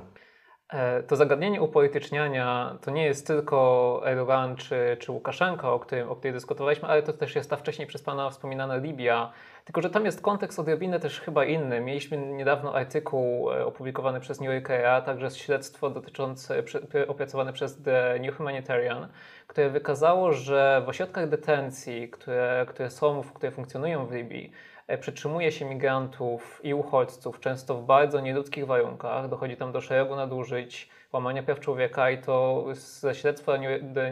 E, 0.73 1.03
to 1.03 1.15
zagadnienie 1.15 1.61
upolityczniania 1.61 2.77
to 2.81 2.91
nie 2.91 3.05
jest 3.05 3.27
tylko 3.27 4.01
Erdogan 4.05 4.55
czy, 4.55 4.97
czy 4.99 5.11
Łukaszenko, 5.11 5.73
o 5.73 5.79
którym, 5.79 6.09
o 6.09 6.15
której 6.15 6.33
dyskutowaliśmy, 6.33 6.87
ale 6.87 7.03
to 7.03 7.13
też 7.13 7.35
jest 7.35 7.49
ta 7.49 7.55
wcześniej 7.55 7.87
przez 7.87 8.03
Pana 8.03 8.29
wspominana 8.29 8.77
Libia. 8.77 9.31
Tylko, 9.65 9.81
że 9.81 9.89
tam 9.89 10.05
jest 10.05 10.21
kontekst 10.21 10.59
odrobinę 10.59 10.99
też 10.99 11.21
chyba 11.21 11.45
inny. 11.45 11.81
Mieliśmy 11.81 12.17
niedawno 12.17 12.75
artykuł 12.75 13.51
e, 13.51 13.65
opublikowany 13.65 14.19
przez 14.19 14.41
New 14.41 14.53
Yorkera, 14.53 15.01
także 15.01 15.31
śledztwo 15.31 15.89
dotyczące, 15.89 16.63
opracowane 17.07 17.53
przez 17.53 17.83
The 17.83 18.19
New 18.19 18.37
Humanitarian, 18.37 19.07
które 19.47 19.69
wykazało, 19.69 20.33
że 20.33 20.81
w 20.85 20.89
ośrodkach 20.89 21.29
detencji, 21.29 22.09
które, 22.09 22.65
które 22.69 22.89
są, 22.89 23.23
które 23.33 23.51
funkcjonują 23.51 24.05
w 24.05 24.11
Libii, 24.11 24.51
przetrzymuje 24.99 25.51
się 25.51 25.65
migrantów 25.65 26.61
i 26.63 26.73
uchodźców, 26.73 27.39
często 27.39 27.75
w 27.75 27.85
bardzo 27.85 28.19
nieludzkich 28.19 28.65
warunkach. 28.65 29.29
Dochodzi 29.29 29.57
tam 29.57 29.71
do 29.71 29.81
szeregu 29.81 30.15
nadużyć, 30.15 30.89
łamania 31.13 31.43
praw 31.43 31.59
człowieka 31.59 32.09
i 32.09 32.17
to 32.17 32.65
ze 32.73 33.15
śledztwa 33.15 33.53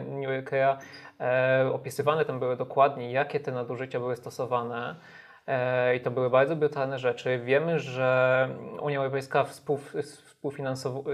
New 0.08 0.30
Yorkera 0.30 0.78
e, 1.20 1.70
opisywane 1.72 2.24
tam 2.24 2.38
były 2.38 2.56
dokładnie, 2.56 3.12
jakie 3.12 3.40
te 3.40 3.52
nadużycia 3.52 4.00
były 4.00 4.16
stosowane. 4.16 4.96
E, 5.46 5.96
I 5.96 6.00
to 6.00 6.10
były 6.10 6.30
bardzo 6.30 6.56
brutalne 6.56 6.98
rzeczy. 6.98 7.40
Wiemy, 7.44 7.78
że 7.78 8.48
Unia 8.80 8.98
Europejska 8.98 9.44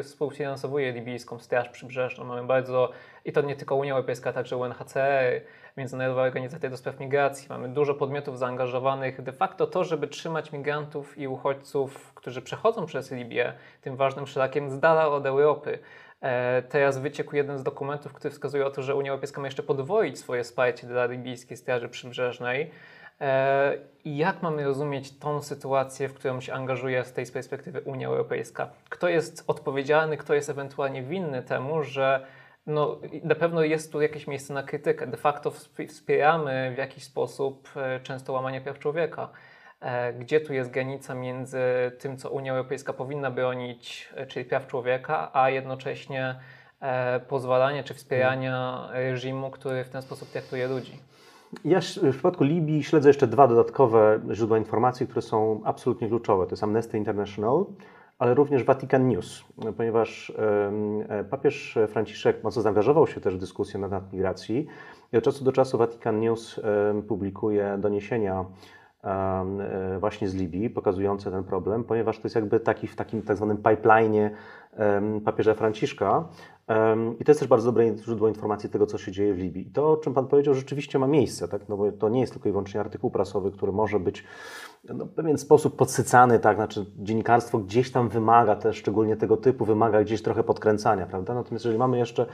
współfinansowuje, 0.02 0.92
libijską 0.92 1.38
Straż 1.38 1.68
Przybrzeżną. 1.68 2.24
Mamy 2.24 2.44
bardzo, 2.44 2.90
i 3.24 3.32
to 3.32 3.42
nie 3.42 3.56
tylko 3.56 3.76
Unia 3.76 3.92
Europejska, 3.92 4.32
także 4.32 4.56
UNHCR, 4.56 5.40
Międzynarodowa 5.76 6.22
Organizacja 6.22 6.70
do 6.70 6.76
Spraw 6.76 7.00
Migracji. 7.00 7.46
Mamy 7.48 7.68
dużo 7.68 7.94
podmiotów 7.94 8.38
zaangażowanych. 8.38 9.22
De 9.22 9.32
facto 9.32 9.66
to, 9.66 9.84
żeby 9.84 10.08
trzymać 10.08 10.52
migrantów 10.52 11.18
i 11.18 11.28
uchodźców, 11.28 12.14
którzy 12.14 12.42
przechodzą 12.42 12.86
przez 12.86 13.10
Libię, 13.10 13.52
tym 13.80 13.96
ważnym 13.96 14.26
szlakiem 14.26 14.70
z 14.70 14.78
dala 14.78 15.08
od 15.08 15.26
Europy. 15.26 15.78
E, 16.20 16.62
teraz 16.62 16.98
wyciekł 16.98 17.36
jeden 17.36 17.58
z 17.58 17.62
dokumentów, 17.62 18.12
który 18.12 18.30
wskazuje 18.30 18.66
o 18.66 18.70
to, 18.70 18.82
że 18.82 18.94
Unia 18.94 19.10
Europejska 19.10 19.40
ma 19.40 19.46
jeszcze 19.46 19.62
podwoić 19.62 20.18
swoje 20.18 20.44
wsparcie 20.44 20.86
dla 20.86 21.06
libijskiej 21.06 21.56
Straży 21.56 21.88
Przybrzeżnej. 21.88 22.70
E, 23.22 23.78
I 24.04 24.16
jak 24.16 24.42
mamy 24.42 24.64
rozumieć 24.64 25.18
tą 25.18 25.42
sytuację, 25.42 26.08
w 26.08 26.14
którą 26.14 26.40
się 26.40 26.52
angażuje 26.52 27.04
z 27.04 27.12
tej 27.12 27.26
perspektywy 27.26 27.80
Unia 27.80 28.08
Europejska? 28.08 28.70
Kto 28.88 29.08
jest 29.08 29.44
odpowiedzialny, 29.46 30.16
kto 30.16 30.34
jest 30.34 30.50
ewentualnie 30.50 31.02
winny 31.02 31.42
temu, 31.42 31.82
że 31.82 32.26
no, 32.66 33.00
na 33.24 33.34
pewno 33.34 33.62
jest 33.62 33.92
tu 33.92 34.00
jakieś 34.00 34.26
miejsce 34.26 34.54
na 34.54 34.62
krytykę. 34.62 35.06
De 35.06 35.16
facto 35.16 35.52
wspieramy 35.88 36.72
w 36.74 36.78
jakiś 36.78 37.04
sposób 37.04 37.68
e, 37.76 38.00
często 38.00 38.32
łamanie 38.32 38.60
praw 38.60 38.78
człowieka. 38.78 39.28
E, 39.80 40.12
gdzie 40.12 40.40
tu 40.40 40.54
jest 40.54 40.70
granica 40.70 41.14
między 41.14 41.60
tym, 41.98 42.16
co 42.16 42.30
Unia 42.30 42.52
Europejska 42.52 42.92
powinna 42.92 43.30
bronić, 43.30 44.08
czyli 44.28 44.44
praw 44.44 44.66
człowieka, 44.66 45.30
a 45.32 45.50
jednocześnie 45.50 46.34
pozwalanie 47.28 47.84
czy 47.84 47.94
wspierania 47.94 48.88
reżimu, 48.92 49.50
który 49.50 49.84
w 49.84 49.88
ten 49.88 50.02
sposób 50.02 50.30
traktuje 50.30 50.68
ludzi? 50.68 50.98
Ja 51.64 51.80
w 51.80 52.10
przypadku 52.12 52.44
Libii 52.44 52.82
śledzę 52.82 53.08
jeszcze 53.08 53.26
dwa 53.26 53.48
dodatkowe 53.48 54.20
źródła 54.32 54.58
informacji, 54.58 55.06
które 55.06 55.22
są 55.22 55.60
absolutnie 55.64 56.08
kluczowe. 56.08 56.46
To 56.46 56.52
jest 56.52 56.64
Amnesty 56.64 56.98
International 56.98 57.64
ale 58.22 58.34
również 58.34 58.64
Vatican 58.64 59.08
News, 59.08 59.44
ponieważ 59.76 60.32
e, 61.08 61.24
papież 61.24 61.78
Franciszek 61.88 62.44
mocno 62.44 62.62
zaangażował 62.62 63.06
się 63.06 63.20
też 63.20 63.36
w 63.36 63.38
dyskusję 63.38 63.80
na 63.80 63.88
temat 63.88 64.12
migracji. 64.12 64.66
I 65.12 65.16
od 65.16 65.24
czasu 65.24 65.44
do 65.44 65.52
czasu 65.52 65.78
Vatican 65.78 66.20
News 66.20 66.60
publikuje 67.08 67.78
doniesienia 67.78 68.44
właśnie 70.00 70.28
z 70.28 70.34
Libii, 70.34 70.70
pokazujące 70.70 71.30
ten 71.30 71.44
problem, 71.44 71.84
ponieważ 71.84 72.18
to 72.18 72.22
jest 72.24 72.36
jakby 72.36 72.60
taki 72.60 72.86
w 72.86 72.96
takim 72.96 73.22
tak 73.22 73.36
zwanym 73.36 73.56
pipeline'ie 73.56 74.30
papieża 75.24 75.54
Franciszka. 75.54 76.28
I 77.20 77.24
to 77.24 77.30
jest 77.30 77.40
też 77.40 77.48
bardzo 77.48 77.72
dobre 77.72 77.96
źródło 77.96 78.28
informacji 78.28 78.70
tego, 78.70 78.86
co 78.86 78.98
się 78.98 79.12
dzieje 79.12 79.34
w 79.34 79.38
Libii. 79.38 79.68
I 79.68 79.70
to, 79.70 79.90
o 79.90 79.96
czym 79.96 80.14
Pan 80.14 80.26
powiedział, 80.26 80.54
rzeczywiście 80.54 80.98
ma 80.98 81.06
miejsce, 81.06 81.48
tak? 81.48 81.68
no 81.68 81.76
bo 81.76 81.92
to 81.92 82.08
nie 82.08 82.20
jest 82.20 82.32
tylko 82.32 82.48
i 82.48 82.52
wyłącznie 82.52 82.80
artykuł 82.80 83.10
prasowy, 83.10 83.50
który 83.50 83.72
może 83.72 84.00
być 84.00 84.24
no, 84.94 85.04
w 85.04 85.10
pewien 85.10 85.38
sposób 85.38 85.76
podsycany, 85.76 86.38
tak? 86.38 86.56
Znaczy 86.56 86.86
dziennikarstwo 86.96 87.58
gdzieś 87.58 87.92
tam 87.92 88.08
wymaga 88.08 88.56
też, 88.56 88.76
szczególnie 88.76 89.16
tego 89.16 89.36
typu, 89.36 89.64
wymaga 89.64 90.04
gdzieś 90.04 90.22
trochę 90.22 90.44
podkręcania, 90.44 91.06
prawda? 91.06 91.34
Natomiast 91.34 91.64
jeżeli 91.64 91.78
mamy 91.78 91.98
jeszcze 91.98 92.26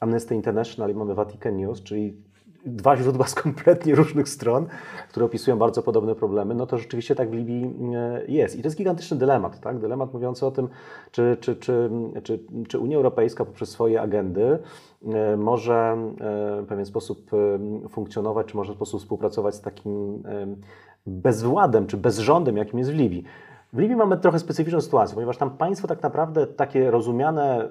Amnesty 0.00 0.34
International 0.34 0.90
i 0.90 0.94
mamy 0.94 1.14
Vatican 1.14 1.56
News, 1.56 1.82
czyli 1.82 2.31
dwa 2.66 2.96
źródła 2.96 3.26
z 3.26 3.34
kompletnie 3.34 3.94
różnych 3.94 4.28
stron, 4.28 4.66
które 5.08 5.26
opisują 5.26 5.58
bardzo 5.58 5.82
podobne 5.82 6.14
problemy, 6.14 6.54
no 6.54 6.66
to 6.66 6.78
rzeczywiście 6.78 7.14
tak 7.14 7.30
w 7.30 7.32
Libii 7.32 7.74
e, 7.94 8.22
jest. 8.28 8.56
I 8.56 8.62
to 8.62 8.66
jest 8.66 8.76
gigantyczny 8.76 9.16
dylemat, 9.16 9.60
tak? 9.60 9.78
Dylemat 9.78 10.14
mówiący 10.14 10.46
o 10.46 10.50
tym, 10.50 10.68
czy, 11.10 11.36
czy, 11.40 11.56
czy, 11.56 11.90
czy, 12.22 12.40
czy 12.68 12.78
Unia 12.78 12.96
Europejska 12.96 13.44
poprzez 13.44 13.68
swoje 13.68 14.00
agendy 14.00 14.58
e, 15.04 15.36
może 15.36 15.74
e, 15.74 16.62
w 16.62 16.66
pewien 16.68 16.86
sposób 16.86 17.30
funkcjonować, 17.88 18.46
czy 18.46 18.56
może 18.56 18.72
w 18.72 18.76
sposób 18.76 19.00
współpracować 19.00 19.54
z 19.54 19.60
takim 19.60 20.22
bezwładem, 21.06 21.86
czy 21.86 21.96
bezrządem, 21.96 22.56
jakim 22.56 22.78
jest 22.78 22.90
w 22.90 22.94
Libii. 22.94 23.24
W 23.72 23.78
Libii 23.78 23.96
mamy 23.96 24.18
trochę 24.18 24.38
specyficzną 24.38 24.80
sytuację, 24.80 25.14
ponieważ 25.14 25.36
tam 25.36 25.50
państwo 25.50 25.88
tak 25.88 26.02
naprawdę 26.02 26.46
takie 26.46 26.90
rozumiane 26.90 27.68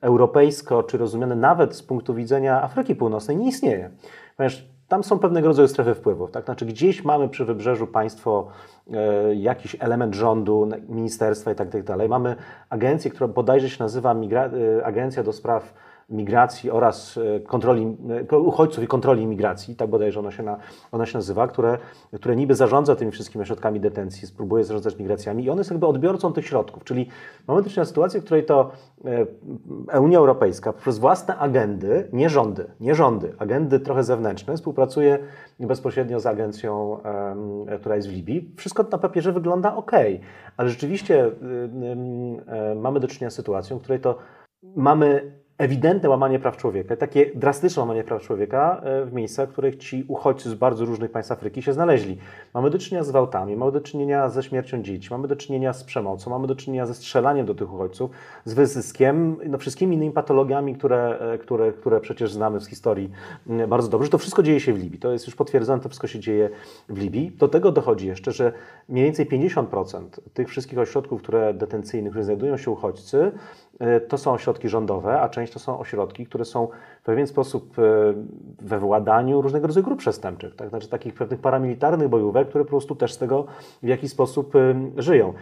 europejsko, 0.00 0.82
czy 0.82 0.98
rozumiane 0.98 1.36
nawet 1.36 1.74
z 1.74 1.82
punktu 1.82 2.14
widzenia 2.14 2.62
Afryki 2.62 2.96
Północnej, 2.96 3.36
nie 3.36 3.48
istnieje. 3.48 3.90
Ponieważ 4.36 4.68
tam 4.88 5.04
są 5.04 5.18
pewnego 5.18 5.48
rodzaju 5.48 5.68
strefy 5.68 5.94
wpływów. 5.94 6.30
Tak? 6.30 6.44
Znaczy, 6.44 6.66
gdzieś 6.66 7.04
mamy 7.04 7.28
przy 7.28 7.44
wybrzeżu 7.44 7.86
państwo, 7.86 8.48
e, 8.92 9.34
jakiś 9.34 9.76
element 9.80 10.14
rządu, 10.14 10.68
ministerstwa 10.88 11.50
itd. 11.50 11.70
Tak 11.70 11.82
dalej. 11.82 12.08
Mamy 12.08 12.36
agencję, 12.70 13.10
która 13.10 13.28
bodajże 13.28 13.70
się 13.70 13.84
nazywa 13.84 14.14
Migra 14.14 14.50
e, 14.78 14.86
Agencja 14.86 15.22
do 15.22 15.32
Spraw 15.32 15.74
migracji 16.08 16.70
oraz 16.70 17.18
e, 17.18 17.40
kontroli, 17.40 17.96
e, 18.32 18.38
uchodźców 18.38 18.84
i 18.84 18.86
kontroli 18.86 19.22
imigracji, 19.22 19.76
tak 19.76 19.90
bodajże 19.90 20.20
ona 20.20 20.30
się, 20.30 20.42
na, 20.42 21.06
się 21.06 21.18
nazywa, 21.18 21.48
które, 21.48 21.78
które 22.14 22.36
niby 22.36 22.54
zarządza 22.54 22.96
tymi 22.96 23.12
wszystkimi 23.12 23.46
środkami 23.46 23.80
detencji, 23.80 24.28
spróbuje 24.28 24.64
zarządzać 24.64 24.98
migracjami 24.98 25.44
i 25.44 25.50
one 25.50 25.60
jest 25.60 25.70
jakby 25.70 25.86
odbiorcą 25.86 26.32
tych 26.32 26.46
środków, 26.46 26.84
czyli 26.84 27.08
mamy 27.46 27.62
do 27.62 27.70
czynienia 27.70 27.84
z 27.84 27.88
sytuacją, 27.88 28.20
w 28.20 28.24
której 28.24 28.44
to 28.44 28.70
e, 29.88 30.00
Unia 30.00 30.18
Europejska 30.18 30.72
przez 30.72 30.98
własne 30.98 31.36
agendy, 31.36 32.08
nie 32.12 32.30
rządy, 32.30 32.70
nie 32.80 32.94
rządy, 32.94 33.34
agendy 33.38 33.80
trochę 33.80 34.04
zewnętrzne, 34.04 34.56
współpracuje 34.56 35.18
bezpośrednio 35.60 36.20
z 36.20 36.26
agencją, 36.26 36.98
która 37.80 37.96
jest 37.96 38.08
w 38.08 38.12
Libii. 38.12 38.54
Wszystko 38.56 38.82
na 38.92 38.98
papierze 38.98 39.32
wygląda 39.32 39.76
ok, 39.76 39.92
ale 40.56 40.68
rzeczywiście 40.68 41.30
mamy 42.76 43.00
do 43.00 43.08
czynienia 43.08 43.30
z 43.30 43.34
sytuacją, 43.34 43.78
w 43.78 43.82
której 43.82 44.00
to 44.00 44.18
mamy 44.76 45.32
ewidentne 45.58 46.08
łamanie 46.08 46.38
praw 46.38 46.56
człowieka, 46.56 46.96
takie 46.96 47.30
drastyczne 47.34 47.80
łamanie 47.80 48.04
praw 48.04 48.22
człowieka 48.22 48.80
e, 48.82 49.04
w 49.04 49.12
miejscach, 49.12 49.48
w 49.48 49.52
których 49.52 49.76
ci 49.76 50.04
uchodźcy 50.08 50.50
z 50.50 50.54
bardzo 50.54 50.84
różnych 50.84 51.10
państw 51.10 51.32
Afryki 51.32 51.62
się 51.62 51.72
znaleźli. 51.72 52.18
Mamy 52.54 52.70
do 52.70 52.78
czynienia 52.78 53.04
z 53.04 53.10
gwałtami, 53.10 53.56
mamy 53.56 53.72
do 53.72 53.80
czynienia 53.80 54.28
ze 54.28 54.42
śmiercią 54.42 54.82
dzieci, 54.82 55.08
mamy 55.10 55.28
do 55.28 55.36
czynienia 55.36 55.72
z 55.72 55.84
przemocą, 55.84 56.30
mamy 56.30 56.46
do 56.46 56.56
czynienia 56.56 56.86
ze 56.86 56.94
strzelaniem 56.94 57.46
do 57.46 57.54
tych 57.54 57.74
uchodźców, 57.74 58.10
z 58.44 58.54
wyzyskiem, 58.54 59.36
no 59.48 59.58
wszystkimi 59.58 59.96
innymi 59.96 60.12
patologiami, 60.12 60.74
które, 60.74 61.18
e, 61.18 61.38
które, 61.38 61.72
które 61.72 62.00
przecież 62.00 62.32
znamy 62.32 62.60
z 62.60 62.66
historii 62.66 63.10
bardzo 63.68 63.88
dobrze. 63.88 64.08
To 64.08 64.18
wszystko 64.18 64.42
dzieje 64.42 64.60
się 64.60 64.72
w 64.72 64.78
Libii. 64.78 64.98
To 64.98 65.12
jest 65.12 65.26
już 65.26 65.36
potwierdzone, 65.36 65.82
to 65.82 65.88
wszystko 65.88 66.06
się 66.06 66.20
dzieje 66.20 66.50
w 66.88 66.98
Libii. 66.98 67.30
Do 67.30 67.48
tego 67.48 67.72
dochodzi 67.72 68.06
jeszcze, 68.06 68.32
że 68.32 68.52
mniej 68.88 69.04
więcej 69.04 69.26
50% 69.26 70.02
tych 70.34 70.48
wszystkich 70.48 70.78
ośrodków, 70.78 71.22
które 71.22 71.54
detencyjnych, 71.54 72.10
które 72.10 72.24
znajdują 72.24 72.56
się 72.56 72.70
uchodźcy, 72.70 73.32
to 74.08 74.18
są 74.18 74.32
ośrodki 74.32 74.68
rządowe, 74.68 75.20
a 75.20 75.28
część 75.28 75.52
to 75.52 75.58
są 75.58 75.78
ośrodki, 75.78 76.26
które 76.26 76.44
są 76.44 76.68
w 77.00 77.04
pewien 77.04 77.26
sposób 77.26 77.78
e, 77.78 77.82
we 78.58 78.78
władaniu 78.78 79.42
różnego 79.42 79.66
rodzaju 79.66 79.84
grup 79.86 79.98
przestępczych, 79.98 80.56
tak? 80.56 80.68
znaczy 80.68 80.88
takich 80.88 81.14
pewnych 81.14 81.40
paramilitarnych 81.40 82.08
bojówek, 82.08 82.48
które 82.48 82.64
po 82.64 82.70
prostu 82.70 82.94
też 82.94 83.12
z 83.12 83.18
tego 83.18 83.44
w 83.82 83.86
jakiś 83.86 84.10
sposób 84.10 84.56
e, 84.56 84.74
żyją. 84.96 85.32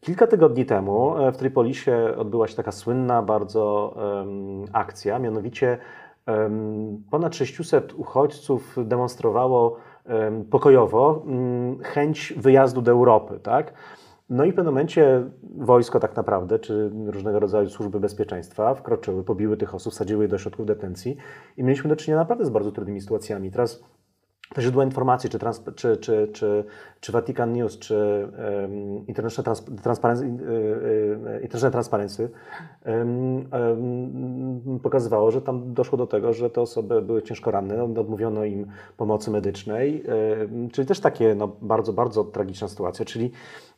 Kilka 0.00 0.26
tygodni 0.26 0.66
temu 0.66 1.14
w 1.32 1.36
Tripolisie 1.36 2.14
odbyła 2.16 2.48
się 2.48 2.56
taka 2.56 2.72
słynna 2.72 3.22
bardzo 3.22 3.94
akcja, 4.72 5.18
mianowicie 5.18 5.78
ponad 7.10 7.36
600 7.36 7.92
uchodźców 7.92 8.76
demonstrowało 8.84 9.76
pokojowo 10.50 11.22
mm, 11.26 11.78
chęć 11.82 12.34
wyjazdu 12.36 12.82
do 12.82 12.92
Europy. 12.92 13.40
Tak? 13.42 13.72
No 14.28 14.44
i 14.44 14.52
w 14.52 14.54
pewnym 14.54 14.74
momencie 14.74 15.30
wojsko 15.56 16.00
tak 16.00 16.16
naprawdę, 16.16 16.58
czy 16.58 16.90
różnego 17.06 17.40
rodzaju 17.40 17.68
służby 17.68 18.00
bezpieczeństwa 18.00 18.74
wkroczyły, 18.74 19.24
pobiły 19.24 19.56
tych 19.56 19.74
osób, 19.74 19.92
wsadziły 19.92 20.24
je 20.24 20.28
do 20.28 20.38
środków 20.38 20.66
detencji 20.66 21.16
i 21.56 21.64
mieliśmy 21.64 21.90
do 21.90 21.96
czynienia 21.96 22.20
naprawdę 22.20 22.44
z 22.44 22.50
bardzo 22.50 22.72
trudnymi 22.72 23.00
sytuacjami. 23.00 23.50
Teraz 23.50 23.80
te 23.80 23.84
źródła 24.58 24.84
informacji, 24.84 25.30
czy, 25.30 25.38
trans, 25.38 25.62
czy, 25.76 25.96
czy, 25.96 26.28
czy, 26.32 26.64
czy 27.00 27.12
Vatican 27.12 27.52
News, 27.52 27.78
czy 27.78 28.28
um, 28.62 29.06
International, 29.06 29.44
Trans, 29.44 29.64
Transparency, 29.82 30.24
uh, 30.24 31.42
International 31.42 31.72
Transparency 31.72 32.30
um, 32.86 33.36
um, 33.36 34.80
pokazywało, 34.82 35.30
że 35.30 35.42
tam 35.42 35.74
doszło 35.74 35.98
do 35.98 36.06
tego, 36.06 36.32
że 36.32 36.50
te 36.50 36.60
osoby 36.60 37.02
były 37.02 37.22
ciężko 37.22 37.50
ranne, 37.50 37.84
odmówiono 37.84 38.44
im 38.44 38.66
pomocy 38.96 39.30
medycznej, 39.30 40.04
czyli 40.72 40.88
też 40.88 41.00
takie 41.00 41.34
no, 41.34 41.56
bardzo, 41.62 41.92
bardzo 41.92 42.24
tragiczna 42.24 42.68
sytuacja. 42.68 43.04
Czyli 43.04 43.30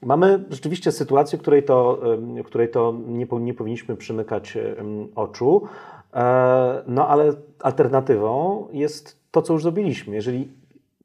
mamy 0.02 0.44
rzeczywiście 0.50 0.92
sytuację, 0.92 1.38
której 1.38 1.62
to, 1.62 2.00
której 2.44 2.70
to 2.70 2.94
nie, 3.06 3.26
nie 3.40 3.54
powinniśmy 3.54 3.96
przymykać 3.96 4.58
oczu, 5.14 5.62
e, 6.14 6.82
no 6.86 7.08
ale 7.08 7.32
alternatywą 7.60 8.66
jest 8.72 9.25
to, 9.36 9.42
co 9.42 9.52
już 9.52 9.62
zrobiliśmy. 9.62 10.14
Jeżeli 10.14 10.48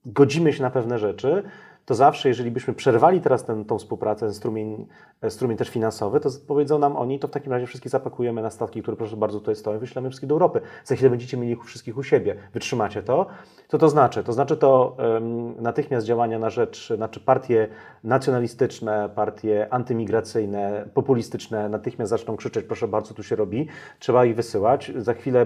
godzimy 0.05 0.53
się 0.53 0.61
na 0.61 0.69
pewne 0.69 0.99
rzeczy, 0.99 1.43
to 1.91 1.95
zawsze, 1.95 2.29
jeżeli 2.29 2.51
byśmy 2.51 2.73
przerwali 2.73 3.21
teraz 3.21 3.45
tę 3.45 3.65
tą 3.67 3.77
współpracę, 3.77 4.33
strumień, 4.33 4.87
e, 5.21 5.29
strumień 5.29 5.57
też 5.57 5.69
finansowy, 5.69 6.19
to 6.19 6.29
powiedzą 6.47 6.79
nam 6.79 6.95
oni, 6.97 7.19
to 7.19 7.27
w 7.27 7.31
takim 7.31 7.51
razie 7.51 7.67
wszystkich 7.67 7.91
zapakujemy 7.91 8.41
na 8.41 8.49
statki, 8.49 8.81
które 8.81 8.97
proszę 8.97 9.17
bardzo 9.17 9.39
tutaj 9.39 9.55
stoją, 9.55 9.79
wyślemy 9.79 10.09
wszystkich 10.09 10.29
do 10.29 10.35
Europy. 10.35 10.61
Za 10.85 10.95
chwilę 10.95 11.09
będziecie 11.09 11.37
mieli 11.37 11.53
ich 11.53 11.63
wszystkich 11.63 11.97
u 11.97 12.03
siebie. 12.03 12.35
Wytrzymacie 12.53 13.03
to? 13.03 13.25
Co 13.67 13.77
to 13.77 13.89
znaczy? 13.89 14.23
To 14.23 14.33
znaczy 14.33 14.57
to 14.57 14.97
um, 14.97 15.61
natychmiast 15.61 16.07
działania 16.07 16.39
na 16.39 16.49
rzecz, 16.49 16.93
znaczy 16.95 17.19
partie 17.19 17.67
nacjonalistyczne, 18.03 19.09
partie 19.15 19.73
antymigracyjne, 19.73 20.89
populistyczne 20.93 21.69
natychmiast 21.69 22.09
zaczną 22.09 22.35
krzyczeć, 22.35 22.65
proszę 22.65 22.87
bardzo, 22.87 23.13
tu 23.13 23.23
się 23.23 23.35
robi, 23.35 23.67
trzeba 23.99 24.25
ich 24.25 24.35
wysyłać. 24.35 24.91
Za 24.95 25.13
chwilę 25.13 25.45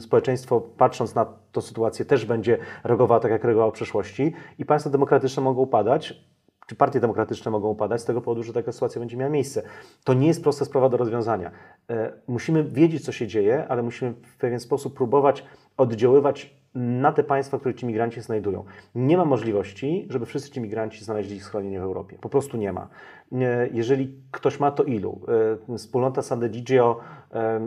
społeczeństwo, 0.00 0.60
patrząc 0.60 1.14
na 1.14 1.26
tę 1.52 1.62
sytuację, 1.62 2.04
też 2.04 2.24
będzie 2.24 2.58
reagowało 2.84 3.20
tak, 3.20 3.30
jak 3.30 3.44
reagowało 3.44 3.70
w 3.70 3.74
przeszłości 3.74 4.32
i 4.58 4.64
państwa 4.64 4.90
demokratyczne 4.90 5.42
mogą 5.42 5.65
upadać, 5.66 6.26
czy 6.66 6.76
partie 6.76 7.00
demokratyczne 7.00 7.50
mogą 7.50 7.68
upadać 7.68 8.00
z 8.00 8.04
tego 8.04 8.20
powodu, 8.20 8.42
że 8.42 8.52
taka 8.52 8.72
sytuacja 8.72 8.98
będzie 8.98 9.16
miała 9.16 9.30
miejsce. 9.30 9.62
To 10.04 10.14
nie 10.14 10.26
jest 10.26 10.42
prosta 10.42 10.64
sprawa 10.64 10.88
do 10.88 10.96
rozwiązania. 10.96 11.50
E, 11.90 12.12
musimy 12.26 12.64
wiedzieć, 12.64 13.04
co 13.04 13.12
się 13.12 13.26
dzieje, 13.26 13.68
ale 13.68 13.82
musimy 13.82 14.12
w 14.12 14.36
pewien 14.36 14.60
sposób 14.60 14.96
próbować 14.96 15.44
oddziaływać 15.76 16.56
na 16.74 17.12
te 17.12 17.24
państwa, 17.24 17.56
w 17.56 17.60
których 17.60 17.76
ci 17.76 17.86
migranci 17.86 18.20
znajdują. 18.20 18.64
Nie 18.94 19.16
ma 19.16 19.24
możliwości, 19.24 20.06
żeby 20.10 20.26
wszyscy 20.26 20.50
ci 20.50 20.60
migranci 20.60 21.04
znaleźli 21.04 21.40
schronienie 21.40 21.80
w 21.80 21.82
Europie. 21.82 22.18
Po 22.20 22.28
prostu 22.28 22.56
nie 22.56 22.72
ma. 22.72 22.88
E, 23.32 23.68
jeżeli 23.72 24.14
ktoś 24.30 24.60
ma, 24.60 24.70
to 24.70 24.84
ilu? 24.84 25.20
E, 25.68 25.76
wspólnota 25.78 26.20
Sant'Egidio 26.20 26.94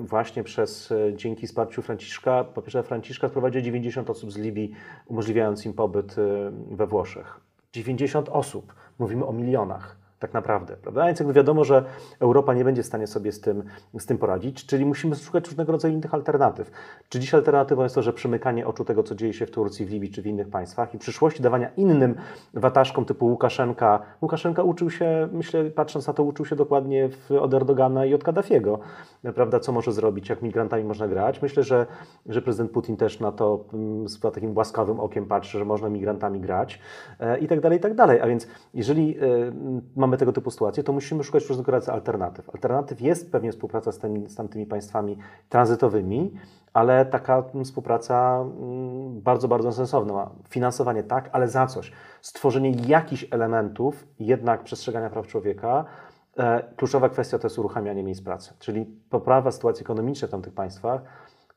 właśnie 0.03 0.44
przez, 0.44 0.94
dzięki 1.15 1.48
wsparciu 1.48 1.82
Franciszka, 1.82 2.44
papieża 2.44 2.84
Franciszka 2.84 3.29
sprowadziła 3.29 3.62
90 3.62 4.10
osób 4.10 4.32
z 4.32 4.38
Libii, 4.38 4.72
umożliwiając 5.08 5.65
im 5.65 5.74
pobyt 5.74 6.15
we 6.72 6.88
Włoszech. 6.88 7.49
90 7.74 8.30
osób. 8.30 8.76
Mówimy 9.00 9.26
o 9.26 9.34
milionach 9.34 9.99
tak 10.20 10.34
naprawdę. 10.34 10.78
Prawda? 10.78 11.06
Więc 11.06 11.20
jakby 11.20 11.34
wiadomo, 11.34 11.64
że 11.64 11.84
Europa 12.20 12.54
nie 12.54 12.64
będzie 12.64 12.84
w 12.84 12.86
stanie 12.86 13.08
sobie 13.08 13.32
z 13.32 13.42
tym, 13.42 13.64
z 14.00 14.06
tym 14.06 14.18
poradzić, 14.18 14.66
czyli 14.66 14.86
musimy 14.86 15.16
szukać 15.16 15.48
różnego 15.48 15.72
rodzaju 15.72 15.94
innych 15.94 16.14
alternatyw. 16.14 16.72
Czy 17.10 17.20
dziś 17.20 17.34
alternatywą 17.34 17.84
jest 17.84 17.96
to, 17.96 18.02
że 18.02 18.14
przymykanie 18.14 18.68
oczu 18.68 18.86
tego, 18.86 19.04
co 19.04 19.16
dzieje 19.16 19.34
się 19.34 19.46
w 19.46 19.52
Turcji, 19.52 19.86
w 19.86 19.90
Libii 19.90 20.12
czy 20.12 20.22
w 20.22 20.28
innych 20.28 20.50
państwach 20.50 20.94
i 20.94 20.98
w 20.98 21.02
przyszłości 21.02 21.44
dawania 21.44 21.70
innym 21.78 22.16
wataszkom 22.54 23.06
typu 23.06 23.26
Łukaszenka. 23.26 24.00
Łukaszenka 24.22 24.64
uczył 24.64 24.90
się, 24.90 25.30
myślę, 25.32 25.66
patrząc 25.66 26.08
na 26.08 26.14
to, 26.14 26.24
uczył 26.24 26.46
się 26.46 26.56
dokładnie 26.56 27.10
od 27.40 27.54
Erdogana 27.54 28.06
i 28.06 28.14
od 28.14 28.24
Kaddafiego, 28.24 28.80
prawda, 29.36 29.60
co 29.60 29.72
może 29.72 29.92
zrobić, 29.92 30.30
jak 30.30 30.42
migrantami 30.42 30.84
można 30.84 31.08
grać. 31.08 31.42
Myślę, 31.42 31.64
że, 31.64 31.86
że 32.26 32.42
prezydent 32.42 32.72
Putin 32.72 32.98
też 32.98 33.20
na 33.20 33.32
to 33.32 33.66
mm, 33.74 34.10
z 34.10 34.20
takim 34.20 34.58
łaskawym 34.58 35.00
okiem 35.00 35.26
patrzy, 35.26 35.60
że 35.60 35.66
można 35.66 35.90
migrantami 35.90 36.40
grać 36.40 36.80
e, 37.20 37.40
i 37.40 37.48
tak 37.48 37.60
dalej, 37.60 37.78
i 37.78 37.82
tak 37.82 37.96
dalej. 37.96 38.22
A 38.22 38.28
więc 38.28 38.48
jeżeli 38.74 39.18
e, 39.18 39.22
mamy 39.96 40.09
mamy 40.10 40.18
tego 40.18 40.34
typu 40.34 40.51
sytuacje, 40.51 40.84
to 40.84 40.94
musimy 40.94 41.24
szukać 41.24 41.50
różnego 41.50 41.72
rodzaju 41.72 41.96
alternatyw. 41.96 42.50
Alternatyw 42.50 43.01
jest 43.01 43.32
pewnie 43.32 43.51
współpraca 43.51 43.92
z, 43.92 44.00
tymi, 44.00 44.30
z 44.30 44.36
tamtymi 44.36 44.66
państwami 44.66 45.18
tranzytowymi, 45.50 46.34
ale 46.74 47.06
taka 47.06 47.44
współpraca 47.63 48.39
mm, 48.42 49.22
bardzo, 49.22 49.48
bardzo 49.48 49.72
sensowna. 49.72 50.30
Finansowanie 50.50 51.04
tak, 51.04 51.30
ale 51.32 51.48
za 51.48 51.68
coś. 51.68 51.92
Stworzenie 52.22 52.72
jakichś 52.72 53.25
elementów 53.32 54.08
jednak 54.20 54.63
przestrzegania 54.63 55.10
praw 55.10 55.28
człowieka. 55.28 55.86
E, 56.38 56.63
kluczowa 56.75 57.10
kwestia 57.10 57.39
to 57.39 57.48
jest 57.48 57.60
uruchamianie 57.60 58.04
miejsc 58.04 58.22
pracy, 58.22 58.54
czyli 58.60 58.86
poprawa 59.10 59.51
sytuacji 59.51 59.84
ekonomicznej 59.84 60.28
w 60.28 60.32
tamtych 60.32 60.54
państwach, 60.54 61.01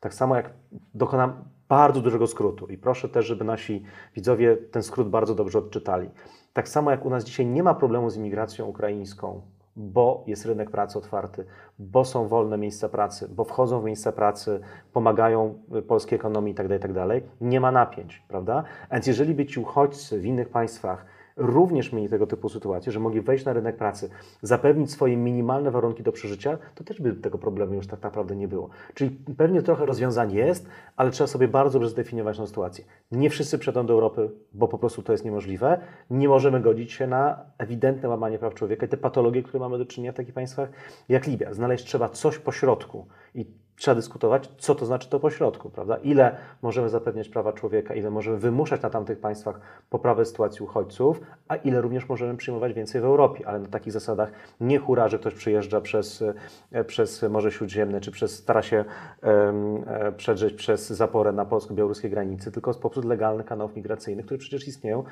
tak 0.01 0.15
samo 0.15 0.37
jak 0.37 0.51
dokonam 0.95 1.45
bardzo 1.73 2.01
dużego 2.01 2.27
skrótu 2.27 2.67
i 2.67 2.79
proszę 2.79 3.09
też, 3.09 3.27
żeby 3.27 3.45
nasi 3.45 3.83
widzowie 4.15 4.57
ten 4.57 4.83
skrót 4.83 5.09
bardzo 5.09 5.35
dobrze 5.35 5.59
odczytali. 5.59 6.11
Tak 6.53 6.69
samo 6.69 6.91
jak 6.91 7.05
u 7.05 7.11
nas 7.11 7.25
dzisiaj 7.25 7.47
nie 7.47 7.63
ma 7.63 7.75
problemu 7.75 8.11
z 8.11 8.17
imigracją 8.17 8.67
ukraińską, 8.67 9.41
bo 9.77 10.25
jest 10.27 10.47
rynek 10.47 10.71
pracy 10.71 10.99
otwarty, 10.99 11.45
bo 11.79 12.05
są 12.05 12.29
wolne 12.29 12.59
miejsca 12.59 12.89
pracy, 12.89 13.29
bo 13.29 13.45
wchodzą 13.45 13.81
w 13.81 13.85
miejsca 13.85 14.13
pracy, 14.13 14.61
pomagają 14.93 15.55
polskiej 15.89 16.17
ekonomii 16.17 16.51
itd., 16.51 16.79
tak 16.79 16.91
itd., 16.91 17.21
tak 17.21 17.31
nie 17.41 17.61
ma 17.61 17.73
napięć, 17.73 18.23
prawda? 18.29 18.65
Więc 18.93 19.07
jeżeli 19.07 19.35
by 19.35 19.47
ci 19.47 19.61
uchodźcy 19.61 20.21
w 20.21 20.27
innych 20.27 20.49
państwach 20.49 21.07
również 21.37 21.93
mieli 21.93 22.09
tego 22.09 22.27
typu 22.27 22.49
sytuacje, 22.49 22.93
że 22.93 23.01
mogli 23.01 23.21
wejść 23.21 23.45
na 23.45 23.53
rynek 23.53 23.77
pracy, 23.77 24.11
zapewnić 24.43 24.91
swoje 24.91 25.17
minimalne 25.17 25.71
warunki 25.71 26.03
do 26.03 26.13
przeżycia, 26.13 26.59
to 26.75 26.85
też 26.85 27.01
by 27.01 27.13
tego 27.13 27.39
problemu 27.39 27.75
już 27.75 27.87
tak 27.87 28.03
naprawdę 28.03 28.37
nie 28.37 28.49
było. 28.49 28.69
Czyli 28.95 29.11
pewnie 29.37 29.63
trochę 29.63 29.87
rozwiązań 29.87 30.33
jest, 30.33 30.67
ale 30.97 31.11
trzeba 31.11 31.29
sobie 31.29 31.49
bardzo 31.49 31.79
dobrze 31.79 31.91
zdefiniować 31.91 32.39
tę 32.39 32.47
sytuację. 32.47 32.85
Nie 33.13 33.31
wszyscy 33.31 33.59
przyjadą 33.59 33.87
do 33.87 33.93
Europy, 33.93 34.31
bo 34.53 34.69
po 34.69 34.79
prostu 34.79 35.03
to 35.03 35.13
jest 35.13 35.25
niemożliwe. 35.25 35.81
Nie 36.11 36.29
możemy 36.29 36.61
godzić 36.61 36.93
się 36.93 37.07
na 37.07 37.41
ewidentne 37.59 38.09
łamanie 38.09 38.39
praw 38.39 38.55
człowieka 38.55 38.87
i 38.87 38.89
te 38.89 38.97
patologie, 38.97 39.43
które 39.43 39.61
mamy 39.61 39.79
do 39.79 39.87
czynienia 39.87 40.13
w 40.13 40.17
takich 40.17 40.35
państwach 40.35 40.69
jak 41.09 41.27
Libia. 41.27 41.55
Znaleźć 41.55 41.85
trzeba 41.85 42.09
coś 42.09 42.39
pośrodku 42.39 43.07
i 43.35 43.47
trzeba 43.77 43.95
dyskutować, 43.95 44.51
co 44.59 44.75
to 44.75 44.87
znaczy 44.87 45.09
to 45.09 45.21
pośrodku, 45.21 45.71
prawda? 45.71 45.97
Ile 45.97 46.37
możemy 46.63 46.89
zapewniać 46.89 47.29
prawa 47.29 47.53
człowieka, 47.53 47.95
ile 47.95 48.11
możemy 48.11 48.39
wymuszać 48.39 48.83
na 48.83 48.91
tamtych 48.91 49.21
państwach 49.21 49.61
poprawę 49.91 50.25
sytuacji 50.25 50.65
uchodźców, 50.65 51.21
a 51.49 51.57
ile 51.57 51.81
również 51.81 52.09
możemy 52.09 52.37
przyjmować 52.37 52.73
więcej 52.73 53.01
w 53.01 53.05
Europie, 53.05 53.49
ale 53.49 53.59
na 53.59 53.69
takich 53.69 53.93
zasadach 53.93 54.33
nie 54.61 54.79
hura, 54.79 55.09
że 55.09 55.19
ktoś 55.19 55.35
przyjeżdża 55.35 55.81
przez, 55.81 56.25
e, 56.73 56.85
przez 56.85 57.23
Morze 57.23 57.53
Śródziemne, 57.53 58.01
czy 58.01 58.11
przez, 58.11 58.39
stara 58.39 58.63
się 58.63 58.85
um, 59.23 59.85
przedrzeć 60.17 60.55
przez 60.55 60.91
zaporę 60.91 61.33
na 61.33 61.45
polsko-białoruskie 61.45 62.09
granicy, 62.09 62.53
tylko 62.53 62.75
poprzez 62.75 63.05
legalnych 63.05 63.47
kanałów 63.47 63.77
migracyjnych, 63.77 64.27
które 64.27 64.39
przecież 64.39 64.69
istnieją 64.69 65.05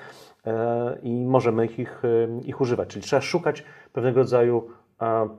e, 0.46 0.99
i 1.03 1.25
możemy 1.27 1.66
ich, 1.66 2.03
ich 2.44 2.61
używać. 2.61 2.88
Czyli 2.88 3.05
trzeba 3.05 3.23
szukać 3.23 3.64
pewnego 3.92 4.20
rodzaju 4.20 4.70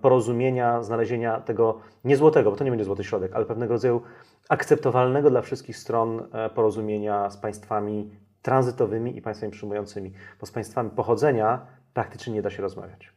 porozumienia, 0.02 0.84
znalezienia 0.84 1.42
tego 1.42 1.80
nie 2.04 2.18
złotego, 2.18 2.52
bo 2.52 2.58
to 2.58 2.64
nie 2.64 2.72
będzie 2.72 2.86
złoty 2.86 3.04
środek, 3.04 3.32
ale 3.34 3.46
pewnego 3.46 3.74
rodzaju 3.74 4.02
akceptowalnego 4.50 5.30
dla 5.30 5.42
wszystkich 5.42 5.78
stron 5.78 6.28
e, 6.34 6.50
porozumienia 6.50 7.30
z 7.30 7.38
państwami 7.38 8.12
tranzytowymi 8.42 9.18
i 9.18 9.22
państwami 9.22 9.52
przyjmującymi, 9.52 10.14
bo 10.40 10.46
z 10.46 10.52
państwami 10.52 10.90
pochodzenia 10.90 11.66
praktycznie 11.94 12.34
nie 12.34 12.42
da 12.42 12.50
się 12.50 12.62
rozmawiać. 12.62 13.14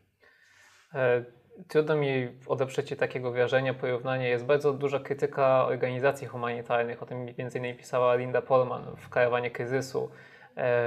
E, 0.94 1.24
trudno 1.68 1.96
mi 1.96 2.28
odeprzeć 2.46 2.96
takiego 2.98 3.33
wrażenia, 3.33 3.74
porównania. 3.74 4.28
Jest 4.28 4.44
bardzo 4.44 4.72
duża 4.72 5.00
krytyka 5.00 5.66
organizacji 5.66 6.26
humanitarnych, 6.26 7.02
o 7.02 7.07
tym 7.07 7.26
między 7.38 7.59
innymi 7.59 7.78
pisała 7.78 8.14
Linda 8.14 8.42
Polman 8.42 8.83
w 8.96 9.09
Karawanie 9.09 9.50
Kryzysu, 9.50 10.11
E, 10.11 10.33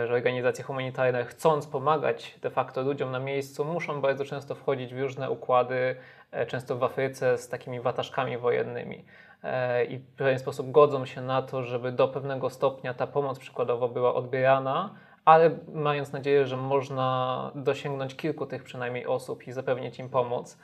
że 0.08 0.14
organizacje 0.14 0.64
humanitarne, 0.64 1.26
chcąc 1.26 1.68
pomagać 1.68 2.40
de 2.42 2.50
facto 2.50 2.82
ludziom 2.82 3.12
na 3.12 3.20
miejscu, 3.20 3.66
muszą 3.66 4.02
bardzo 4.02 4.26
często 4.26 4.56
wchodzić 4.56 4.94
w 4.94 5.00
różne 5.02 5.30
układy, 5.30 5.96
e, 6.32 6.46
często 6.46 6.78
w 6.78 6.84
Afryce 6.84 7.38
z 7.38 7.50
takimi 7.50 7.80
wataszkami 7.80 8.38
wojennymi. 8.38 9.06
E, 9.44 9.86
I 9.86 9.98
w 9.98 10.06
pewien 10.16 10.40
sposób 10.40 10.72
godzą 10.72 11.06
się 11.06 11.22
na 11.22 11.42
to, 11.42 11.64
żeby 11.64 11.92
do 11.92 12.08
pewnego 12.08 12.50
stopnia 12.50 12.94
ta 12.94 13.08
pomoc 13.08 13.40
przykładowo 13.40 13.88
była 13.88 14.16
odbierana, 14.16 14.96
ale 15.26 15.52
mając 15.74 16.12
nadzieję, 16.12 16.46
że 16.46 16.58
można 16.58 17.52
dosięgnąć 17.56 18.16
kilku 18.16 18.46
tych 18.46 18.64
przynajmniej 18.64 19.08
osób 19.08 19.48
i 19.48 19.52
zapewnić 19.52 20.00
im 20.00 20.10
pomoc. 20.10 20.58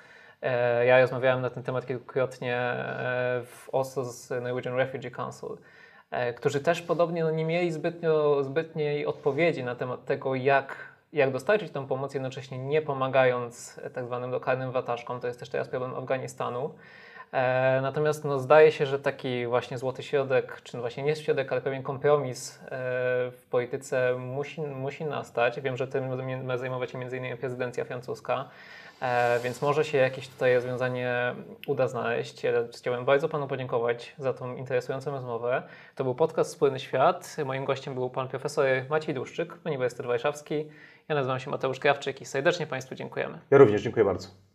Ja 0.86 1.02
rozmawiałem 1.02 1.42
na 1.42 1.50
ten 1.50 1.64
temat 1.64 1.86
kilkukrotnie 1.86 2.76
w 3.46 3.70
Oslo 3.72 4.04
z 4.04 4.30
Norwegian 4.44 4.76
Refugee 4.76 5.12
Council 5.12 5.50
E, 5.50 5.58
którzy 6.36 6.60
też 6.60 6.82
podobnie 6.82 7.24
no, 7.24 7.32
nie 7.32 7.46
mieli 7.46 7.72
zbytnio, 7.72 8.44
zbytniej 8.44 9.06
odpowiedzi 9.06 9.64
na 9.64 9.76
temat 9.76 10.06
tego, 10.06 10.36
jak, 10.36 10.76
jak 11.14 11.32
dostarczyć 11.32 11.72
tę 11.72 11.88
pomoc, 11.88 12.14
jednocześnie 12.14 12.58
nie 12.58 12.82
pomagając 12.82 13.80
tak 13.94 14.06
zwanym 14.06 14.32
lokalnym 14.32 14.72
wataszkom. 14.72 15.20
To 15.20 15.28
jest 15.28 15.40
też 15.40 15.50
teraz 15.50 15.68
problem 15.68 15.96
Afganistanu. 15.96 16.70
E, 17.34 17.80
natomiast 17.82 18.26
no, 18.26 18.40
zdaje 18.40 18.72
się, 18.72 18.86
że 18.86 19.00
taki 19.00 19.48
właśnie 19.48 19.78
złoty 19.78 20.04
środek, 20.04 20.62
czy 20.64 20.80
właśnie 20.80 21.04
nie 21.04 21.16
środek, 21.16 21.52
ale 21.52 21.62
pewien 21.62 21.84
kompromis 21.84 22.60
e, 22.60 22.68
w 23.32 23.46
polityce 23.50 24.16
musi, 24.20 24.62
musi 24.62 25.06
nastać. 25.06 25.62
Wiem, 25.62 25.78
że 25.78 25.88
tym 25.88 26.04
zajmować 26.58 26.92
się 26.92 26.98
m.in. 26.98 27.38
prezydencja 27.38 27.86
francuska, 27.86 28.50
e, 29.02 29.40
więc 29.44 29.62
może 29.62 29.86
się 29.86 29.98
jakieś 29.98 30.28
tutaj 30.28 30.56
rozwiązanie 30.56 31.36
uda 31.68 31.88
znaleźć. 31.88 32.44
Ja 32.44 32.52
chciałem 32.78 33.06
bardzo 33.06 33.30
Panu 33.30 33.48
podziękować 33.48 34.16
za 34.18 34.34
tą 34.34 34.56
interesującą 34.56 35.12
rozmowę. 35.12 35.64
To 35.96 36.04
był 36.04 36.16
podcast 36.16 36.50
Wspólny 36.50 36.80
Świat. 36.80 37.38
Moim 37.46 37.66
gościem 37.66 37.94
był 37.94 38.10
Pan 38.10 38.28
Profesor 38.28 38.66
Maciej 38.90 39.16
Duszczyk, 39.16 39.58
Uniwersytet 39.66 40.06
Warszawski. 40.06 40.66
Ja 41.08 41.16
nazywam 41.16 41.40
się 41.40 41.52
Mateusz 41.52 41.80
Krawczyk 41.80 42.22
i 42.22 42.26
serdecznie 42.26 42.68
Państwu 42.68 42.96
dziękujemy. 42.96 43.40
Ja 43.52 43.58
również 43.58 43.82
dziękuję 43.82 44.06
bardzo. 44.06 44.53